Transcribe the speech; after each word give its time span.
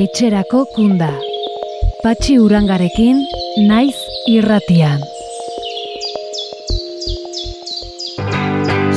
etxerako 0.00 0.60
kunda. 0.74 1.10
Patxi 2.00 2.38
urangarekin, 2.40 3.18
naiz 3.68 3.98
irratian. 4.32 5.02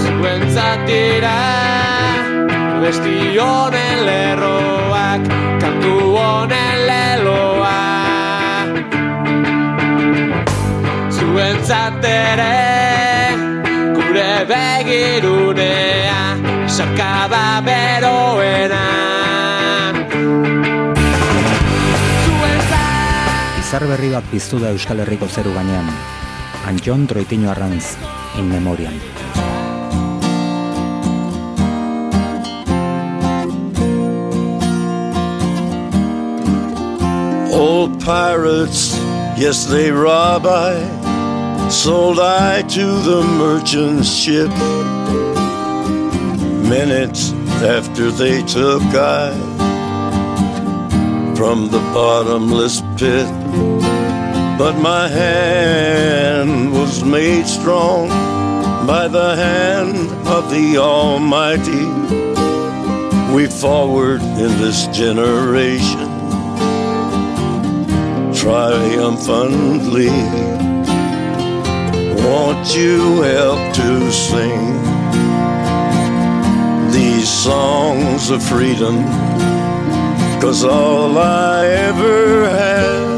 Zuentzatira, 0.03 1.35
besti 2.85 3.15
honen 3.35 3.99
lerroak, 4.07 5.27
kantu 5.63 5.93
honen 6.15 6.83
leloa. 6.89 7.77
Zuentzatere, 11.17 12.51
gure 13.99 14.29
begirunea, 14.53 16.21
sarkaba 16.77 17.47
beroena. 17.67 19.12
Izar 23.73 23.87
berri 23.89 24.11
bat 24.13 24.25
da 24.61 24.69
Euskal 24.69 24.99
Herriko 25.01 25.25
zeru 25.25 25.49
gainean. 25.49 25.87
Antxon 26.69 27.07
Troitiño 27.07 27.49
Arranz, 27.49 27.97
in 28.37 28.47
memoriam. 28.47 28.93
Old 37.51 37.99
pirates, 38.05 38.93
yes, 39.41 39.65
they 39.65 39.89
rob 39.89 40.45
I, 40.45 40.77
sold 41.71 42.19
I 42.19 42.61
to 42.77 42.85
the 43.01 43.23
merchant 43.41 44.05
ship. 44.05 44.53
Minutes 46.69 47.33
after 47.65 48.11
they 48.11 48.43
took 48.43 48.83
I 48.93 49.33
from 51.35 51.71
the 51.71 51.79
bottomless 51.91 52.83
pit. 52.99 53.42
But 54.57 54.77
my 54.77 55.07
hand 55.07 56.71
was 56.71 57.03
made 57.03 57.47
strong 57.47 58.07
by 58.85 59.07
the 59.07 59.35
hand 59.35 60.11
of 60.27 60.51
the 60.51 60.77
Almighty. 60.77 61.85
We 63.33 63.47
forward 63.47 64.21
in 64.21 64.51
this 64.61 64.85
generation 64.87 66.07
triumphantly. 68.35 70.13
Won't 72.23 72.75
you 72.75 73.21
help 73.23 73.73
to 73.73 74.11
sing 74.11 74.61
these 76.91 77.27
songs 77.27 78.29
of 78.29 78.43
freedom? 78.43 79.03
Cause 80.39 80.63
all 80.63 81.17
I 81.17 81.65
ever 81.65 82.49
had 82.49 83.12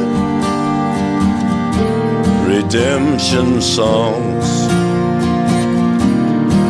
Redemption 2.66 3.62
songs 3.62 4.48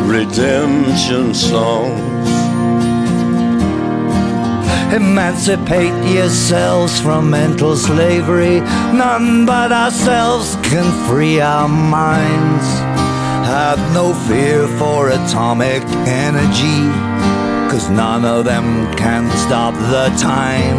Redemption 0.06 1.32
songs 1.32 2.28
Emancipate 4.92 6.14
yourselves 6.14 7.00
from 7.00 7.30
mental 7.30 7.74
slavery. 7.76 8.60
None 8.92 9.46
but 9.46 9.72
ourselves 9.72 10.56
can 10.56 10.84
free 11.08 11.40
our 11.40 11.66
minds. 11.66 12.66
Have 13.48 13.78
no 13.94 14.12
fear 14.28 14.68
for 14.78 15.08
atomic 15.08 15.82
energy, 16.06 16.82
cause 17.70 17.88
none 17.88 18.26
of 18.26 18.44
them 18.44 18.94
can 18.96 19.30
stop 19.38 19.72
the 19.74 20.14
time. 20.20 20.76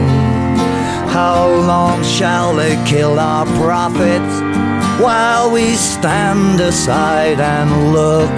How 1.09 1.47
long 1.47 2.03
shall 2.03 2.56
they 2.56 2.75
kill 2.86 3.20
our 3.20 3.46
prophets 3.58 4.56
while 5.00 5.52
we 5.52 5.75
stand 5.75 6.59
aside 6.59 7.40
and 7.40 7.94
look? 7.94 8.38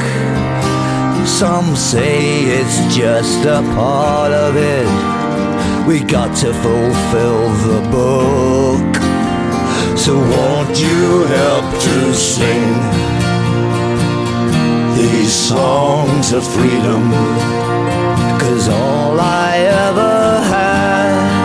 Some 1.27 1.75
say 1.75 2.43
it's 2.43 2.95
just 2.95 3.45
a 3.45 3.61
part 3.75 4.31
of 4.31 4.55
it. 4.57 4.87
We 5.87 6.01
got 6.01 6.35
to 6.37 6.53
fulfill 6.53 7.49
the 7.67 7.81
book. 7.89 8.95
So 9.97 10.17
won't 10.17 10.79
you 10.79 11.23
help 11.25 11.65
to 11.81 12.13
sing 12.13 12.73
these 14.95 15.33
songs 15.33 16.33
of 16.33 16.43
freedom? 16.45 17.11
Cause 18.39 18.69
all 18.69 19.19
I 19.19 19.57
ever 19.87 20.41
had 20.53 21.39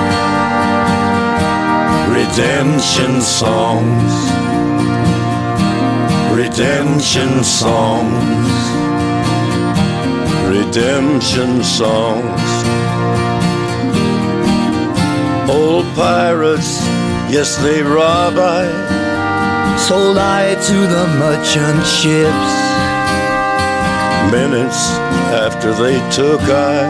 Redemption 2.11 3.21
songs 3.21 4.44
Redemption 6.57 7.43
songs 7.43 8.55
Redemption 10.47 11.65
songs 11.65 12.53
Old 15.51 15.85
pirates, 15.97 16.79
yes, 17.29 17.57
they 17.57 17.83
rob 17.83 18.35
I. 18.39 19.77
Sold 19.77 20.17
I 20.17 20.55
to 20.55 20.77
the 20.95 21.07
merchant 21.19 21.85
ships. 21.85 22.55
Minutes 24.31 24.91
after 25.35 25.73
they 25.73 25.99
took 26.13 26.41
I 26.43 26.87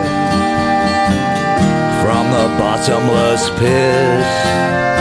from 2.05 2.25
the 2.37 2.49
bottomless 2.61 3.49
pit. 3.59 4.25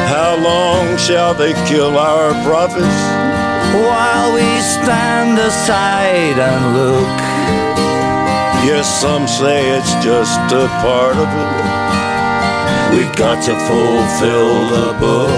How 0.08 0.38
long 0.42 0.98
shall 0.98 1.34
they 1.34 1.52
kill 1.68 1.98
our 1.98 2.32
prophets? 2.46 3.33
While 3.74 4.36
we 4.36 4.62
stand 4.62 5.40
aside 5.40 6.38
and 6.38 6.78
look. 6.78 7.18
Yes, 8.64 8.86
some 9.02 9.28
say 9.28 9.72
it's 9.78 9.94
just 10.06 10.40
a 10.54 10.68
part 10.86 11.18
of 11.18 11.28
it. 11.28 11.84
We've 12.96 13.16
got 13.16 13.42
to 13.46 13.56
fulfill 13.68 14.70
the 14.76 14.94
book. 15.00 15.30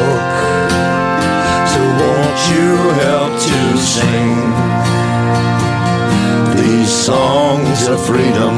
So 1.71 1.79
won't 2.01 2.39
you 2.51 2.69
help 3.07 3.31
to 3.49 3.59
sing 3.79 4.35
these 6.61 6.91
songs 6.91 7.87
of 7.87 8.05
freedom? 8.05 8.55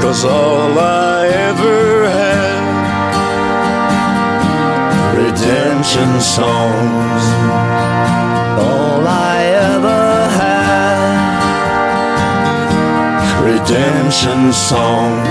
Cause 0.00 0.24
all 0.24 0.78
I 0.78 1.28
ever 1.28 2.08
had 2.08 2.60
redemption 5.14 6.20
songs. 6.20 7.09
Redemption 13.60 14.52
songs 14.52 15.28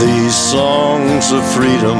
these 0.00 0.34
songs 0.34 1.30
of 1.32 1.44
freedom, 1.54 1.98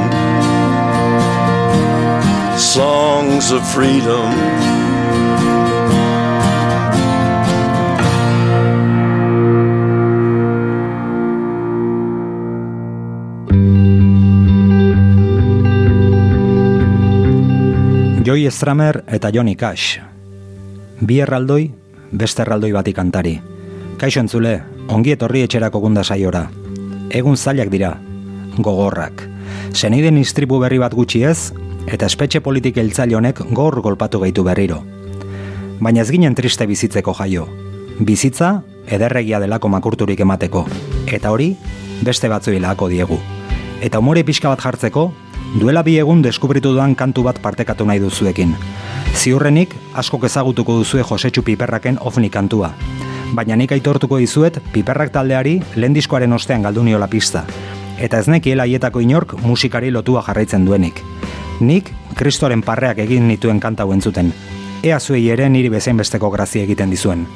songs 2.57 3.51
of 3.51 3.63
freedom. 3.71 4.33
Joy 18.23 18.49
Stramer 18.49 19.03
eta 19.07 19.29
Johnny 19.31 19.55
Cash. 19.55 20.01
Bi 20.99 21.19
erraldoi, 21.19 21.71
beste 22.11 22.41
erraldoi 22.41 22.71
bati 22.71 22.93
kantari. 22.93 23.52
Kaixo 24.03 24.19
entzule, 24.19 24.57
ongi 24.91 25.13
etorri 25.13 25.45
etxerako 25.45 25.79
gunda 25.79 26.01
saiora. 26.03 26.41
Egun 27.15 27.37
zailak 27.39 27.69
dira, 27.71 27.93
gogorrak. 28.57 29.21
Seniden 29.71 30.17
istripu 30.19 30.57
berri 30.59 30.75
bat 30.81 30.91
gutxi 30.91 31.21
ez, 31.23 31.53
eta 31.87 32.09
espetxe 32.11 32.41
politik 32.43 32.81
eltzaile 32.83 33.15
honek 33.15 33.39
gor 33.55 33.77
golpatu 33.85 34.19
gaitu 34.19 34.43
berriro. 34.43 34.81
Baina 35.79 36.03
ez 36.03 36.11
ginen 36.11 36.35
triste 36.35 36.67
bizitzeko 36.67 37.13
jaio. 37.15 37.45
Bizitza, 38.01 38.49
ederregia 38.91 39.39
delako 39.39 39.71
makurturik 39.71 40.19
emateko. 40.27 40.65
Eta 41.07 41.31
hori, 41.31 41.53
beste 42.03 42.27
batzoi 42.27 42.57
lehako 42.59 42.91
diegu. 42.91 43.21
Eta 43.79 44.03
umore 44.03 44.25
pixka 44.27 44.51
bat 44.51 44.65
jartzeko, 44.67 45.05
duela 45.61 45.79
bi 45.79 45.95
egun 46.03 46.25
deskubritu 46.27 46.75
duan 46.75 46.99
kantu 46.99 47.23
bat 47.29 47.39
partekatu 47.39 47.87
nahi 47.87 48.03
duzuekin. 48.03 48.51
Ziurrenik, 49.15 49.79
askok 49.95 50.27
ezagutuko 50.27 50.81
duzue 50.83 51.07
Josetxu 51.07 51.47
Piperraken 51.47 52.03
ofni 52.03 52.27
kantua. 52.29 52.73
Baina 53.33 53.55
nik 53.57 53.71
aitortuko 53.71 54.17
dizuet, 54.21 54.59
Piperrak 54.73 55.11
taldeari 55.11 55.59
lehen 55.75 55.93
diskoaren 55.93 56.33
ostean 56.33 56.61
galdu 56.61 56.83
niola 56.83 57.07
pista 57.07 57.45
eta 58.03 58.19
ez 58.19 58.27
nekiela 58.27 58.65
hietako 58.67 58.99
inork 59.03 59.35
musikari 59.41 59.91
lotua 59.91 60.23
jarraitzen 60.25 60.65
duenik. 60.65 61.01
Nik, 61.61 61.91
kristoren 62.17 62.63
parreak 62.65 62.99
egin 63.05 63.27
nituen 63.27 63.59
kanta 63.59 63.83
entzuten. 63.83 64.33
Ea 64.83 64.99
zuei 64.99 65.29
ere 65.29 65.49
niri 65.49 65.69
bezain 65.69 65.97
besteko 65.97 66.29
grazia 66.29 66.63
egiten 66.63 66.89
dizuen. 66.89 67.27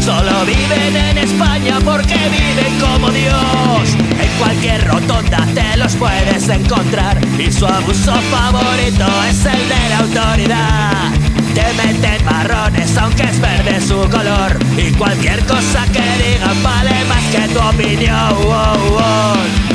Solo 0.00 0.46
viven 0.46 0.96
en 0.96 1.18
España 1.18 1.78
porque 1.84 2.14
viven 2.14 2.80
como 2.80 3.10
Dios. 3.10 3.94
En 4.18 4.30
cualquier 4.38 4.82
rotonda 4.88 5.46
te 5.54 5.76
los 5.76 5.94
puedes 5.96 6.48
encontrar 6.48 7.18
y 7.38 7.52
su 7.52 7.66
abuso 7.66 8.14
favorito 8.30 9.06
es 9.28 9.44
el 9.44 9.68
de 9.68 9.88
la 9.90 9.98
autoridad. 9.98 11.12
Te 11.54 11.74
meten 11.74 12.24
marrones 12.24 12.96
aunque 12.96 13.24
es 13.24 13.38
verde 13.40 13.82
su 13.82 14.08
color 14.08 14.58
y 14.78 14.90
cualquier 14.92 15.44
cosa 15.44 15.84
que 15.92 16.00
digan 16.24 16.62
vale 16.62 17.04
más 17.04 17.24
que 17.24 17.46
tu 17.52 17.60
opinión. 17.60 19.69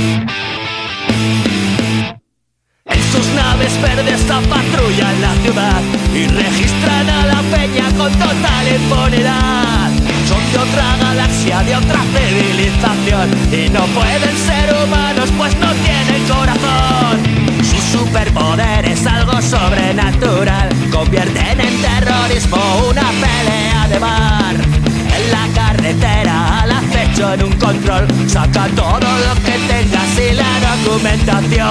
Sus 3.11 3.27
naves 3.33 3.79
verdes 3.81 4.21
patrullan 4.49 5.21
la 5.21 5.33
ciudad 5.43 5.81
y 6.13 6.27
registran 6.27 7.09
a 7.09 7.25
la 7.25 7.41
peña 7.55 7.85
con 7.97 8.11
total 8.13 8.67
impunidad. 8.67 9.91
Son 10.27 10.51
de 10.51 10.57
otra 10.57 10.97
galaxia, 10.97 11.63
de 11.63 11.75
otra 11.75 11.99
civilización 12.15 13.29
y 13.51 13.69
no 13.69 13.85
pueden 13.87 14.37
ser 14.37 14.75
humanos 14.83 15.29
pues 15.37 15.55
no 15.57 15.71
tienen 15.85 16.23
corazón. 16.27 17.19
Su 17.63 17.97
superpoder 17.97 18.85
es 18.85 19.05
algo 19.05 19.41
sobrenatural, 19.41 20.69
convierten 20.91 21.61
en 21.61 21.81
terrorismo 21.81 22.57
una 22.89 23.09
pelea 23.21 23.87
de 23.89 23.99
bar. 23.99 24.74
En 25.17 25.31
la 25.31 25.47
carretera 25.53 26.61
al 26.61 26.71
acecho 26.71 27.33
en 27.33 27.43
un 27.43 27.53
control, 27.53 28.05
saca 28.27 28.67
todo 28.75 28.99
lo 28.99 29.33
que 29.45 29.57
tengas 29.67 30.19
y 30.19 30.33
la 30.33 30.59
documentación. 30.83 31.65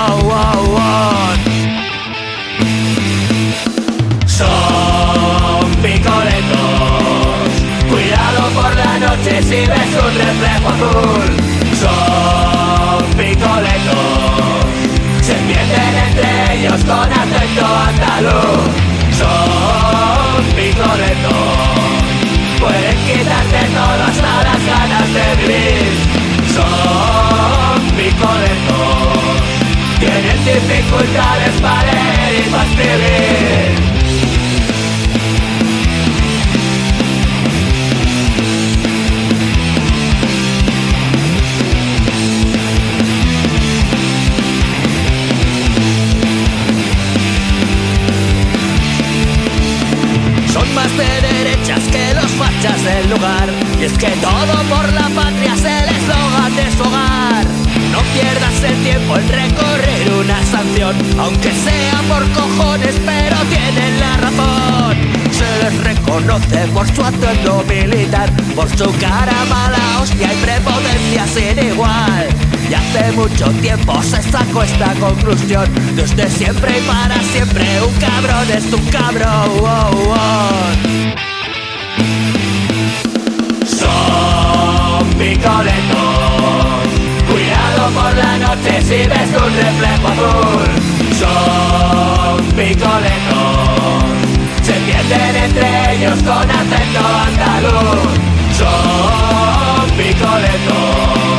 Son 4.27 5.71
picoletos, 5.83 6.69
cuidado 7.91 8.43
por 8.55 8.75
la 8.75 8.99
noche 8.99 9.43
si 9.43 9.67
ves 9.67 9.93
un 10.07 10.15
reflejo 10.25 10.69
azul. 10.75 11.27
Son 11.83 13.05
picoletos, 13.19 14.65
se 15.23 15.33
entienden 15.39 15.95
entre 16.09 16.31
ellos 16.57 16.81
con 16.85 17.13
acento 17.13 17.67
andaluz. 17.89 18.71
Son 19.19 20.45
picoletos, 20.57 21.84
pueden 22.65 22.97
quitarte 23.07 23.61
todo 23.77 24.03
hasta 24.09 24.45
las 24.45 24.61
ganas 24.67 25.07
de 25.17 25.27
vivir. 25.41 25.93
Son 26.55 27.81
picoletos, 27.97 29.43
tienen 29.99 30.45
dificultades 30.45 31.61
para 31.61 31.93
leer 31.93 32.47
y 32.47 32.51
para 32.51 32.65
escribir. 32.65 33.84
Es 53.85 53.93
que 53.99 54.09
todo 54.13 54.63
por 54.71 54.91
la 54.95 55.11
patria 55.11 55.53
es 55.53 55.63
el 55.63 55.89
eslogan 55.95 56.57
de 56.57 56.73
su 56.75 56.83
hogar. 56.85 57.45
No 57.93 58.01
pierdas 58.15 58.63
el 58.63 58.83
tiempo 58.83 59.19
en 59.19 59.29
recorrer 59.29 60.11
una 60.11 60.43
sanción, 60.47 60.97
aunque 61.19 61.53
sea 61.53 62.01
por 62.09 62.27
cojones, 62.33 62.95
pero 63.05 63.37
tienen 63.51 64.01
la 64.01 64.17
razón. 64.17 64.97
Se 65.31 65.65
les 65.65 65.85
reconoce 65.85 66.67
por 66.73 66.87
su 66.95 67.05
atuendo 67.05 67.63
militar, 67.69 68.33
por 68.57 68.71
su 68.71 68.91
cara 68.99 69.45
mala 69.51 70.01
hostia 70.01 70.33
y 70.33 70.37
prepotencia 70.37 71.27
sin 71.27 71.69
igual. 71.69 72.27
Y 72.71 72.73
hace 72.73 73.13
mucho 73.13 73.51
tiempo 73.61 74.03
se 74.03 74.23
sacó 74.23 74.63
esta 74.63 74.95
conclusión. 74.95 75.69
Desde 75.95 76.31
siempre 76.31 76.79
y 76.79 76.81
para 76.87 77.23
siempre, 77.23 77.83
un 77.83 77.93
cabrón 77.97 78.51
es 78.51 78.65
un 78.73 78.87
cabrón. 78.87 80.25
Picoletos. 85.19 86.87
Cuidado 87.31 87.91
por 87.95 88.15
la 88.17 88.39
noche 88.39 88.83
si 88.83 89.07
ves 89.07 89.31
un 89.43 89.53
reflejo 89.63 90.09
azul. 90.09 90.69
Son 91.21 92.45
picoletos. 92.57 94.05
Se 94.63 94.77
entienden 94.77 95.37
entre 95.45 95.95
ellos 95.95 96.19
con 96.23 96.51
acento 96.51 97.03
andaluz. 97.27 98.13
Son 98.59 99.91
picoletos. 99.97 101.35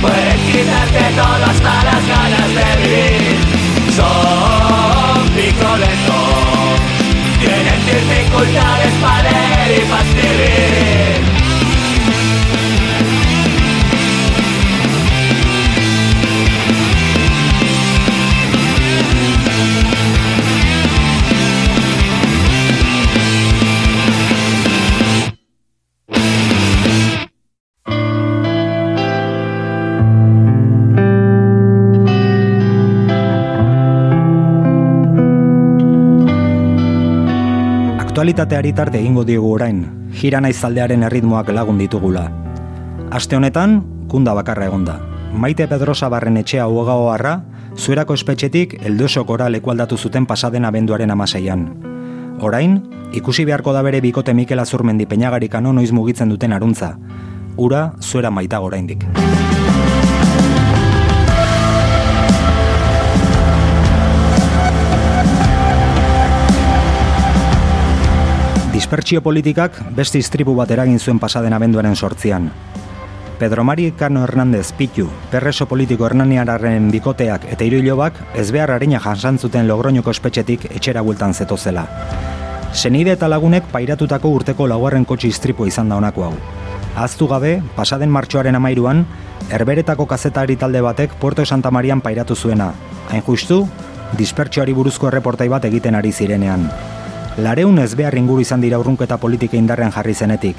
Pueden 0.00 0.38
quitarte 0.52 1.04
todo 1.16 1.44
hasta 1.50 1.74
las 1.84 2.02
ganas 2.14 2.48
de 2.58 2.66
vivir. 2.82 3.36
Son 3.94 5.28
picoletos. 5.36 6.34
Tienen 7.40 7.80
dificultades 7.86 8.92
para 9.02 9.22
leer 9.22 9.70
y 9.78 9.84
para 9.90 10.02
escribir. 10.02 10.73
Aktualitateari 38.34 38.72
tarte 38.74 38.98
egingo 38.98 39.22
diogu 39.22 39.52
orain, 39.54 40.08
jira 40.10 40.40
naiz 40.42 40.56
zaldearen 40.58 41.04
erritmoak 41.06 41.52
lagun 41.54 41.76
ditugula. 41.78 42.24
Aste 43.14 43.38
honetan, 43.38 43.76
kunda 44.10 44.34
bakarra 44.34 44.66
egonda. 44.66 44.96
Maite 45.30 45.68
Pedrosa 45.70 46.08
barren 46.10 46.40
etxea 46.40 46.66
uogao 46.66 47.12
harra, 47.12 47.36
zuerako 47.78 48.18
espetxetik 48.18 48.74
eldosokora 48.90 49.46
lekualdatu 49.54 49.94
zuten 49.94 50.26
pasaden 50.26 50.66
abenduaren 50.66 51.14
amaseian. 51.14 51.62
Orain, 52.42 52.80
ikusi 53.14 53.46
beharko 53.46 53.70
da 53.72 53.86
bere 53.86 54.02
bikote 54.02 54.34
Mikel 54.34 54.58
Azurmendi 54.58 55.06
peñagarikano 55.06 55.72
noiz 55.72 55.92
mugitzen 55.92 56.34
duten 56.34 56.58
aruntza. 56.58 56.96
Ura, 57.54 57.92
zuera 58.02 58.34
maita 58.34 58.58
oraindik. 58.58 59.06
Dispertsio 68.94 69.24
politikak 69.26 69.78
beste 69.90 70.20
iztripu 70.22 70.52
bat 70.54 70.70
eragin 70.70 71.00
zuen 71.02 71.18
pasaden 71.18 71.52
abenduaren 71.56 71.96
sortzian. 71.96 72.44
Pedro 73.40 73.64
Mari 73.66 73.88
Cano 73.98 74.22
Hernández 74.22 74.70
Pitu, 74.78 75.08
perreso 75.32 75.66
politiko 75.66 76.06
hernaniararen 76.06 76.86
bikoteak 76.92 77.48
eta 77.50 77.66
iruilobak 77.66 78.22
ez 78.38 78.46
behar 78.54 78.70
harina 78.70 79.02
jansantzuten 79.02 79.66
logroñoko 79.66 80.14
espetxetik 80.14 80.68
etxera 80.70 81.02
bultan 81.02 81.34
zetozela. 81.34 81.88
Senide 82.70 83.18
eta 83.18 83.26
lagunek 83.26 83.66
pairatutako 83.74 84.30
urteko 84.38 84.70
laugarren 84.70 85.02
kotxe 85.04 85.26
iztripu 85.26 85.66
izan 85.66 85.90
da 85.90 85.98
honako 85.98 86.28
hau. 86.28 86.32
Aztu 86.94 87.26
gabe, 87.26 87.56
pasaden 87.74 88.14
martxoaren 88.14 88.54
amairuan, 88.54 89.02
herberetako 89.50 90.06
kazetari 90.06 90.54
talde 90.54 90.86
batek 90.86 91.18
Puerto 91.18 91.42
Santa 91.44 91.74
Marian 91.74 92.00
pairatu 92.00 92.38
zuena. 92.38 92.70
Hain 93.10 93.26
justu, 93.26 93.64
dispertsioari 94.14 94.72
buruzko 94.72 95.10
erreportai 95.10 95.50
bat 95.50 95.64
egiten 95.66 95.98
ari 95.98 96.12
zirenean. 96.12 96.70
Lareun 97.36 97.78
ez 97.82 97.94
behar 97.98 98.14
inguru 98.14 98.44
izan 98.44 98.60
dira 98.62 98.78
urrunketa 98.78 99.16
politika 99.18 99.56
indarrean 99.58 99.90
jarri 99.92 100.14
zenetik. 100.14 100.56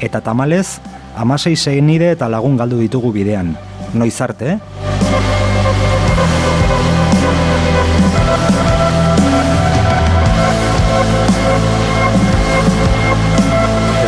Eta 0.00 0.20
tamalez, 0.24 0.80
amasei 1.16 1.80
nire 1.82 2.10
eta 2.12 2.28
lagun 2.28 2.56
galdu 2.56 2.78
ditugu 2.80 3.12
bidean. 3.12 3.56
Noiz 3.92 4.20
arte, 4.20 4.58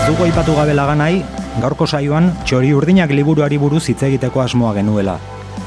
dugu 0.06 0.25
aipatu 0.25 0.54
gabe 0.56 0.73
laganai, 0.73 1.25
gaurko 1.61 1.87
saioan 1.87 2.30
txori 2.46 2.73
urdinak 2.73 3.11
liburuari 3.11 3.58
buruz 3.58 3.88
hitz 3.90 4.02
egiteko 4.02 4.40
asmoa 4.40 4.73
genuela. 4.73 5.18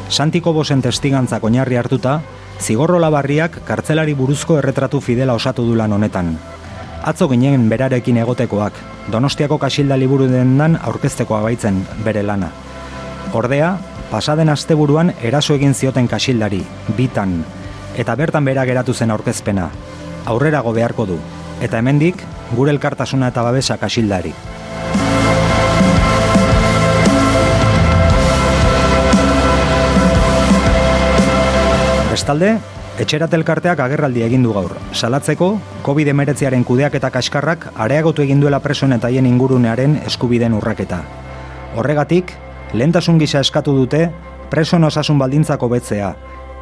Santiko 0.10 0.54
bosen 0.54 0.82
testigantzak 0.82 1.44
oinarri 1.44 1.78
hartuta, 1.78 2.22
Zigorro 2.60 3.00
labarriak 3.00 3.62
kartzelari 3.66 4.14
buruzko 4.14 4.60
erretratu 4.60 5.00
fidela 5.02 5.34
osatu 5.34 5.66
du 5.66 5.76
lan 5.76 5.94
honetan. 5.94 6.38
Atzo 7.04 7.30
ginen 7.32 7.70
berarekin 7.72 8.18
egotekoak, 8.20 8.74
Donostiako 9.10 9.58
kasilda 9.58 9.98
liburu 9.98 10.28
dendan 10.30 10.76
aurkeztekoa 10.78 11.42
baitzen 11.42 11.80
bere 12.06 12.22
lana. 12.24 12.52
Ordea, 13.34 13.72
pasaden 14.12 14.50
asteburuan 14.54 15.14
eraso 15.26 15.56
egin 15.58 15.74
zioten 15.74 16.08
kasildari, 16.08 16.62
bitan, 16.98 17.40
eta 17.98 18.16
bertan 18.16 18.46
bera 18.46 18.66
geratu 18.70 18.94
zen 18.94 19.12
aurkezpena. 19.16 19.70
Aurrerago 20.30 20.74
beharko 20.78 21.08
du, 21.10 21.18
eta 21.62 21.82
hemendik 21.82 22.22
gure 22.54 22.76
elkartasuna 22.76 23.32
eta 23.34 23.46
babesa 23.46 23.78
kasildari. 23.82 24.34
Bestalde, 32.10 32.56
etxerat 32.98 33.34
elkarteak 33.38 33.84
agerraldi 33.84 34.24
egin 34.26 34.42
du 34.42 34.50
gaur. 34.56 34.72
Salatzeko, 34.98 35.52
COVID-19aren 35.86 36.64
kudeak 36.66 36.96
eta 36.98 37.12
kaskarrak 37.14 37.68
areagotu 37.86 38.24
egin 38.26 38.42
duela 38.42 38.58
presoen 38.64 38.96
eta 38.98 39.12
hien 39.14 39.28
ingurunearen 39.30 40.00
eskubiden 40.10 40.56
urraketa. 40.58 41.04
Horregatik, 41.78 42.34
lehentasun 42.74 43.22
gisa 43.22 43.44
eskatu 43.46 43.78
dute 43.78 44.08
presoen 44.50 44.90
osasun 44.90 45.22
baldintzako 45.22 45.70
betzea, 45.70 46.10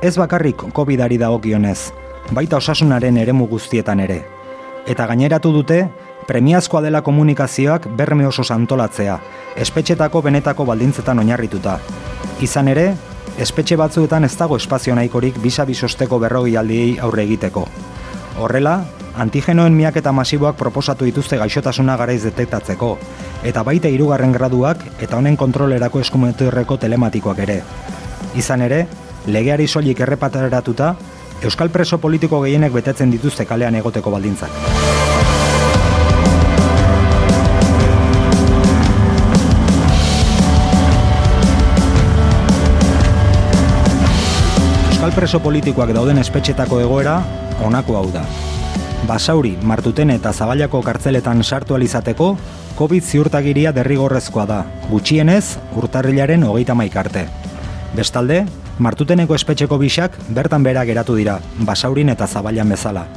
ez 0.03 0.17
bakarrik 0.19 0.67
COVID-ari 0.75 1.15
dagokionez, 1.23 1.93
baita 2.35 2.59
osasunaren 2.59 3.23
eremu 3.23 3.47
guztietan 3.47 4.03
ere. 4.03 4.25
Eta 4.83 5.07
gaineratu 5.07 5.55
dute, 5.55 5.85
premiazkoa 6.27 6.83
dela 6.83 6.99
komunikazioak 7.01 7.87
berme 7.95 8.27
oso 8.27 8.43
antolatzea, 8.53 9.21
espetxetako 9.55 10.27
benetako 10.27 10.67
baldintzetan 10.67 11.23
oinarrituta. 11.23 11.79
Izan 12.43 12.67
ere, 12.67 12.91
espetxe 13.37 13.75
batzuetan 13.77 14.25
ez 14.25 14.33
dago 14.37 14.57
espazio 14.57 14.95
nahikorik 14.95 15.37
bisa 15.41 15.65
bisosteko 15.65 16.19
berrogi 16.19 16.55
aldiei 16.57 16.97
aurre 16.99 17.23
egiteko. 17.23 17.67
Horrela, 18.41 18.79
antigenoen 19.17 19.75
miak 19.77 19.97
eta 20.01 20.11
masiboak 20.11 20.57
proposatu 20.57 21.05
dituzte 21.05 21.37
gaixotasuna 21.37 21.97
garaiz 21.97 22.23
detektatzeko, 22.23 22.97
eta 23.43 23.63
baita 23.63 23.89
hirugarren 23.93 24.33
graduak 24.33 24.83
eta 24.99 25.17
honen 25.17 25.37
kontrolerako 25.37 26.01
eskumeturreko 26.05 26.77
telematikoak 26.77 27.45
ere. 27.45 27.61
Izan 28.35 28.65
ere, 28.65 28.85
legeari 29.27 29.67
soilik 29.67 29.99
errepataratuta, 30.05 30.95
Euskal 31.45 31.69
preso 31.69 31.99
politiko 32.01 32.39
gehienek 32.41 32.73
betetzen 32.73 33.11
dituzte 33.13 33.45
kalean 33.45 33.77
egoteko 33.77 34.09
baldintzak. 34.09 34.96
Preso 45.17 45.39
politikoak 45.41 45.95
dauden 45.97 46.19
espetxetako 46.21 46.77
egoera 46.83 47.15
honako 47.65 47.95
hau 47.97 48.05
da. 48.13 48.21
Basauri, 49.09 49.55
Martuten 49.65 50.11
eta 50.13 50.29
Zabailako 50.29 50.83
kartzeletan 50.85 51.41
sartu 51.43 51.73
alizateko, 51.73 52.35
COVID 52.77 53.03
ziurtagiria 53.03 53.71
derrigorrezkoa 53.73 54.45
da, 54.45 54.59
gutxienez, 54.91 55.57
urtarrilaren 55.81 56.45
hogeita 56.45 56.75
maikarte. 56.77 57.25
Bestalde, 57.97 58.43
Martuteneko 58.77 59.33
espetxeko 59.33 59.79
bisak 59.81 60.19
bertan 60.29 60.61
bera 60.61 60.85
geratu 60.85 61.17
dira, 61.17 61.39
basaurin 61.65 62.13
eta 62.13 62.27
zabailan 62.27 62.69
bezala. 62.75 63.07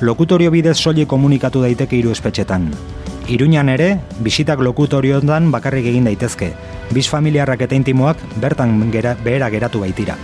Lokutorio 0.00 0.50
bidez 0.54 0.78
soilik 0.78 1.08
komunikatu 1.08 1.60
daiteke 1.66 2.00
hiru 2.00 2.16
espetxetan. 2.16 2.70
Iruñan 3.28 3.68
ere, 3.68 3.98
bisitak 4.24 4.64
lokutorioetan 4.64 5.52
bakarrik 5.52 5.92
egin 5.92 6.08
daitezke, 6.08 6.54
bis 6.92 7.08
familiarrak 7.12 7.68
eta 7.68 7.76
intimoak 7.76 8.28
bertan 8.40 8.78
gera, 8.92 9.16
behera 9.20 9.52
geratu 9.52 9.84
baitira. 9.84 10.16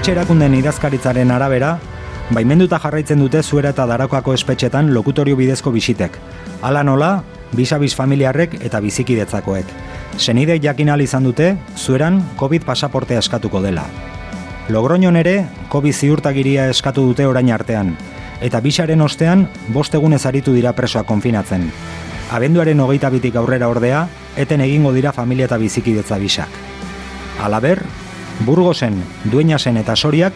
Espetxe 0.00 0.14
erakunden 0.16 0.54
idazkaritzaren 0.56 1.28
arabera, 1.28 1.74
baimenduta 2.32 2.78
jarraitzen 2.80 3.20
dute 3.20 3.42
zuera 3.42 3.74
eta 3.74 3.84
darakoako 3.84 4.32
espetxetan 4.32 4.94
lokutorio 4.94 5.36
bidezko 5.36 5.74
bisitek. 5.74 6.16
Hala 6.64 6.80
nola, 6.88 7.10
bisabiz 7.52 7.90
familiarrek 7.98 8.56
eta 8.64 8.80
bizikidetzakoek. 8.80 9.66
Senide 10.16 10.56
jakin 10.58 10.88
izan 11.04 11.24
dute, 11.24 11.58
zueran 11.76 12.24
COVID 12.38 12.64
pasaportea 12.64 13.18
eskatuko 13.18 13.60
dela. 13.60 13.84
Logroñon 14.70 15.18
ere, 15.18 15.44
COVID 15.68 15.92
ziurtagiria 15.92 16.70
eskatu 16.70 17.02
dute 17.02 17.26
orain 17.26 17.52
artean, 17.52 17.94
eta 18.40 18.60
bisaren 18.60 19.02
ostean, 19.02 19.50
bost 19.68 19.94
egunez 19.94 20.24
aritu 20.24 20.54
dira 20.54 20.72
presoa 20.72 21.02
konfinatzen. 21.02 21.70
Abenduaren 22.32 22.80
hogeita 22.80 23.10
bitik 23.10 23.36
aurrera 23.36 23.68
ordea, 23.68 24.08
eten 24.34 24.62
egingo 24.62 24.94
dira 24.94 25.12
familia 25.12 25.44
eta 25.44 25.58
bizikidetza 25.58 26.16
bisak. 26.16 26.48
Alaber, 27.38 27.84
Burgosen, 28.46 29.02
Dueñasen 29.24 29.76
eta 29.76 29.96
Soriak, 29.96 30.32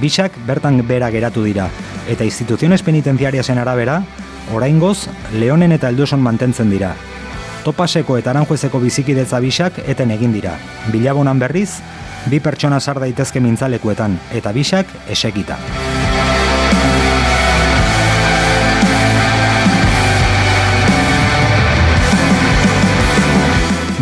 bisak 0.00 0.32
bertan 0.46 0.80
bera 0.86 1.10
geratu 1.10 1.42
dira, 1.42 1.68
eta 2.08 2.24
instituziones 2.24 2.82
penitenciariasen 2.82 3.58
arabera, 3.58 4.02
oraingoz 4.54 5.08
Leonen 5.34 5.72
eta 5.72 5.88
Elduson 5.88 6.22
mantentzen 6.22 6.70
dira. 6.70 6.94
Topaseko 7.64 8.16
eta 8.18 8.30
Aranjuezeko 8.30 8.80
bizikidetza 8.82 9.38
bisak 9.38 9.78
eten 9.86 10.10
egin 10.10 10.32
dira. 10.34 10.56
Bilabonan 10.90 11.38
berriz, 11.38 11.78
bi 12.26 12.40
pertsona 12.40 12.80
sar 12.80 13.00
daitezke 13.02 13.40
mintzalekuetan 13.40 14.18
eta 14.34 14.52
bisak 14.52 14.86
esekita. 15.10 15.58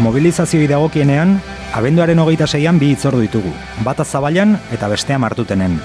Mobilizazio 0.01 0.65
dagokienean, 0.69 1.37
abenduaren 1.75 2.19
hogeita 2.19 2.47
zeian 2.47 2.79
bi 2.79 2.91
itzordu 2.95 3.21
ditugu, 3.25 3.53
bata 3.85 4.05
zabailan 4.05 4.57
eta 4.75 4.89
bestea 4.89 5.19
martutenen. 5.19 5.79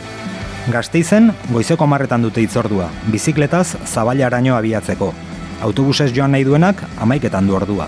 Gasteizen, 0.72 1.30
goizeko 1.54 1.86
marretan 1.88 2.24
dute 2.26 2.42
itzordua, 2.42 2.90
bizikletaz 3.12 3.78
araño 4.26 4.56
abiatzeko. 4.56 5.14
Autobusez 5.62 6.12
joan 6.14 6.32
nahi 6.32 6.44
duenak, 6.44 6.82
amaiketan 7.00 7.48
du 7.48 7.56
ordua. 7.56 7.88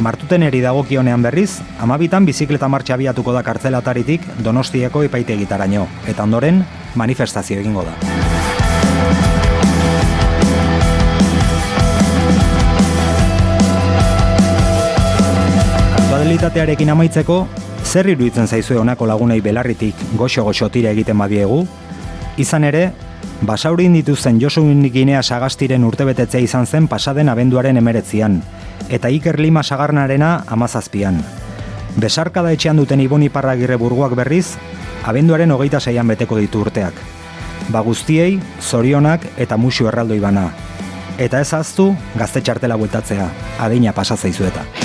Martuten 0.00 0.42
eri 0.42 0.60
dagokionean 0.60 1.22
berriz, 1.22 1.60
amabitan 1.78 2.26
bizikleta 2.26 2.68
martxa 2.68 2.94
abiatuko 2.94 3.32
da 3.32 3.42
kartzelataritik 3.42 4.22
donostieko 4.42 5.02
epaitegitaraino, 5.02 5.86
eta 6.06 6.22
ondoren, 6.22 6.64
manifestazio 6.94 7.60
egingo 7.60 7.82
da. 7.82 8.13
Aktualitatearekin 16.34 16.90
amaitzeko, 16.90 17.34
zer 17.86 18.08
iruditzen 18.10 18.48
zaizue 18.50 18.74
honako 18.80 19.06
lagunei 19.06 19.36
belarritik 19.38 20.00
goxo-goxo 20.18 20.66
tira 20.66 20.90
egiten 20.90 21.14
badiegu, 21.14 21.60
Izan 22.42 22.64
ere, 22.66 22.88
basaurin 23.46 23.92
dituzten 23.94 24.40
Josu 24.42 24.64
Ginea 24.90 25.22
sagastiren 25.22 25.84
urtebetetzea 25.84 26.40
izan 26.40 26.66
zen 26.66 26.88
pasaden 26.88 27.28
abenduaren 27.28 27.76
emeretzian, 27.76 28.42
eta 28.88 29.10
Iker 29.14 29.38
Lima 29.38 29.62
sagarnarena 29.62 30.42
amazazpian. 30.48 31.22
Besarka 31.96 32.42
da 32.42 32.50
etxean 32.50 32.82
duten 32.82 33.00
Iboni 33.00 33.28
Parragirre 33.28 33.76
burguak 33.76 34.16
berriz, 34.16 34.56
abenduaren 35.04 35.52
hogeita 35.52 35.78
zeian 35.78 36.08
beteko 36.08 36.36
ditu 36.42 36.64
urteak. 36.66 36.94
Ba 37.68 37.80
guztiei, 37.80 38.40
zorionak 38.60 39.22
eta 39.36 39.56
musio 39.56 39.86
erraldoi 39.86 40.18
bana. 40.18 40.50
Eta 41.16 41.38
ez 41.38 41.52
aztu, 41.54 41.94
gazte 42.18 42.42
txartela 42.42 42.74
bueltatzea, 42.74 43.30
adina 43.60 43.92
pasatzeizueta. 43.92 44.64
silencio 44.66 44.83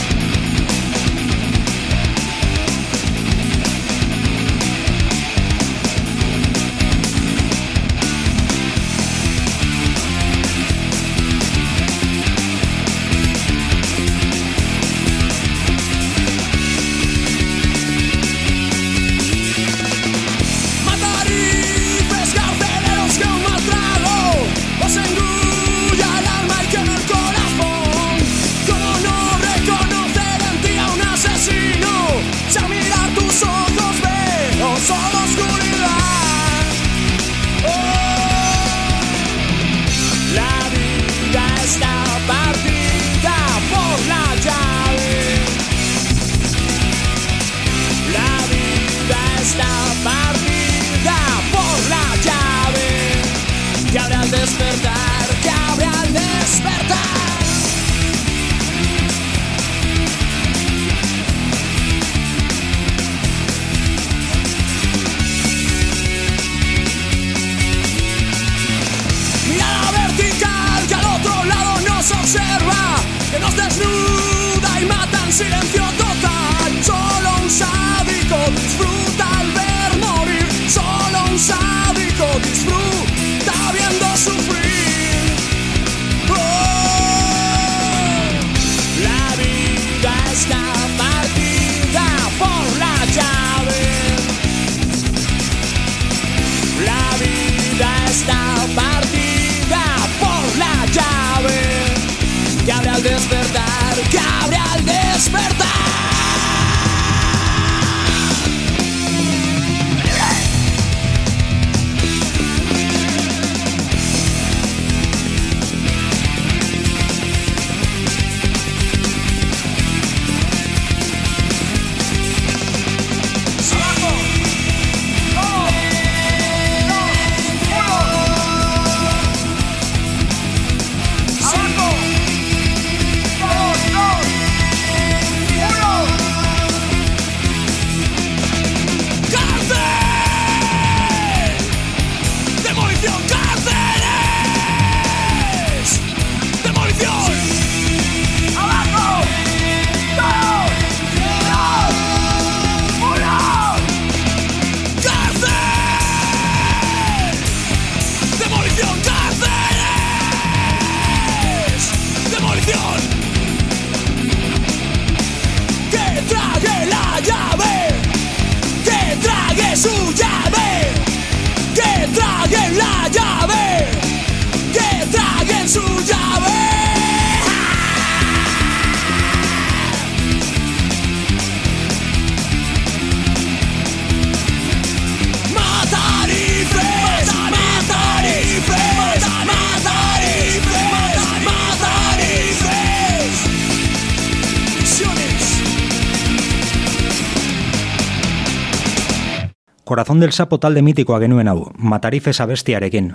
Del 200.19 200.31
Sapo 200.31 200.57
talde 200.59 200.81
mitikoa 200.81 201.19
genuen 201.19 201.47
hau, 201.47 201.71
Matarifes 201.77 202.41
abestiarekin. 202.41 203.13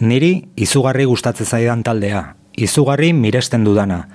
Niri 0.00 0.48
izugarri 0.56 1.04
gustatzen 1.08 1.46
zaidan 1.46 1.82
taldea, 1.82 2.34
izugarri 2.56 3.12
miresten 3.12 3.64
dudana. 3.64 4.08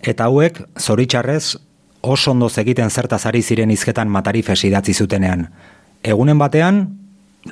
Eta 0.00 0.24
hauek, 0.30 0.62
zoritxarrez, 0.80 1.58
oso 2.00 2.30
ondo 2.30 2.48
egiten 2.62 2.90
zertaz 2.90 3.26
ari 3.26 3.42
ziren 3.42 3.70
izketan 3.70 4.08
Matarifes 4.08 4.64
idatzi 4.64 4.94
zutenean. 4.94 5.48
Egunen 6.02 6.38
batean, 6.38 6.80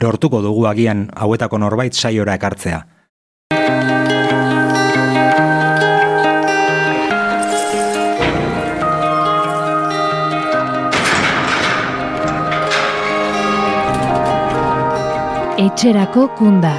lortuko 0.00 0.40
dugu 0.42 0.66
agian 0.66 1.08
hauetako 1.16 1.58
norbait 1.58 1.92
saiora 1.92 2.34
ekartzea. 2.34 2.86
Etxerako 15.60 16.22
kunda. 16.38 16.72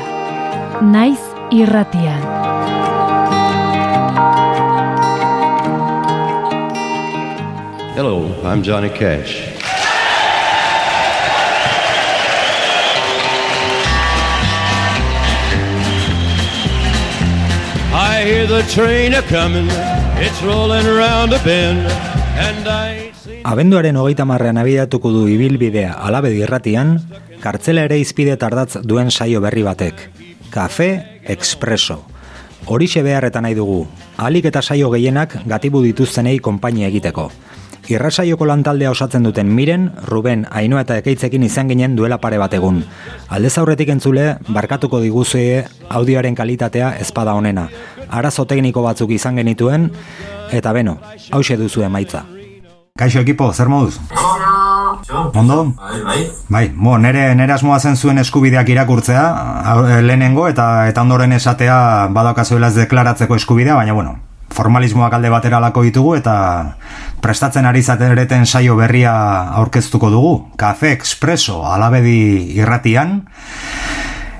Naiz 0.93 1.21
irratian. 1.53 2.21
Hello, 7.97 8.15
I'm 8.43 8.63
Johnny 8.63 8.89
Cash. 8.89 9.33
I 17.93 18.23
hear 18.25 18.47
the 18.47 18.63
train 18.73 19.13
a 19.13 19.21
coming, 19.21 19.69
it's 20.17 20.41
rolling 20.41 20.87
around 20.87 21.33
a 21.33 21.39
bend, 21.45 21.85
and 22.49 22.67
I. 22.67 23.11
Abenduaren 23.43 23.97
hogeita 23.97 24.25
marrean 24.25 24.57
abidatuko 24.61 25.09
du 25.13 25.21
ibilbidea 25.29 25.93
alabedi 26.07 26.41
irratian, 26.45 26.99
kartzela 27.41 27.83
ere 27.89 27.97
izpide 27.99 28.37
tardatz 28.37 28.79
duen 28.87 29.11
saio 29.11 29.41
berri 29.41 29.63
batek. 29.65 30.07
Kafe 30.51 31.21
Expreso. 31.23 32.03
Horixe 32.65 33.01
beharretan 33.03 33.43
nahi 33.47 33.55
dugu, 33.57 33.87
alik 34.17 34.45
eta 34.45 34.61
saio 34.61 34.91
gehienak 34.93 35.39
gatibu 35.49 35.81
dituztenei 35.81 36.37
konpainia 36.39 36.87
egiteko. 36.91 37.31
Irrasaioko 37.89 38.45
lantaldea 38.45 38.91
osatzen 38.93 39.23
duten 39.25 39.49
Miren, 39.51 39.89
Ruben, 40.05 40.45
Ainoa 40.51 40.83
eta 40.85 40.99
Ekeitzekin 41.01 41.43
izan 41.43 41.71
ginen 41.71 41.95
duela 41.97 42.19
pare 42.21 42.37
bat 42.39 42.53
egun. 42.53 42.83
Aldez 43.27 43.55
aurretik 43.57 43.89
entzule, 43.89 44.35
barkatuko 44.47 45.01
diguzue 45.01 45.65
audioaren 45.89 46.37
kalitatea 46.37 46.93
ezpada 47.01 47.33
honena. 47.33 47.67
Arazo 48.07 48.45
tekniko 48.45 48.85
batzuk 48.85 49.11
izan 49.17 49.41
genituen, 49.41 49.89
eta 50.51 50.73
beno, 50.77 50.99
hause 51.31 51.57
duzu 51.57 51.83
emaitza. 51.87 52.23
Kaixo 52.99 53.25
ekipo, 53.25 53.51
zer 53.53 53.71
moduz? 53.71 53.97
Ondo? 55.11 55.73
Bai, 55.77 56.01
bai. 56.03 56.31
Bai, 56.49 56.65
bo, 56.75 56.97
nere, 56.97 57.35
nere 57.35 57.53
asmoa 57.53 57.79
zen 57.79 57.97
zuen 57.97 58.21
eskubideak 58.21 58.69
irakurtzea, 58.69 59.23
eh, 59.97 60.01
lehenengo, 60.01 60.47
eta 60.47 60.87
eta 60.89 61.01
ondoren 61.01 61.31
esatea 61.35 62.07
badaukazuela 62.11 62.67
ez 62.71 62.75
deklaratzeko 62.75 63.35
eskubidea, 63.35 63.75
baina 63.75 63.93
bueno, 63.93 64.17
formalismoak 64.51 65.13
alde 65.13 65.31
batera 65.31 65.59
lako 65.63 65.83
ditugu, 65.87 66.15
eta 66.19 66.35
prestatzen 67.21 67.65
ari 67.65 67.83
zatereten 67.83 68.45
saio 68.45 68.75
berria 68.75 69.13
aurkeztuko 69.61 70.09
dugu. 70.09 70.33
Kafe 70.57 70.91
Expreso 70.91 71.65
alabedi 71.67 72.57
irratian, 72.57 73.21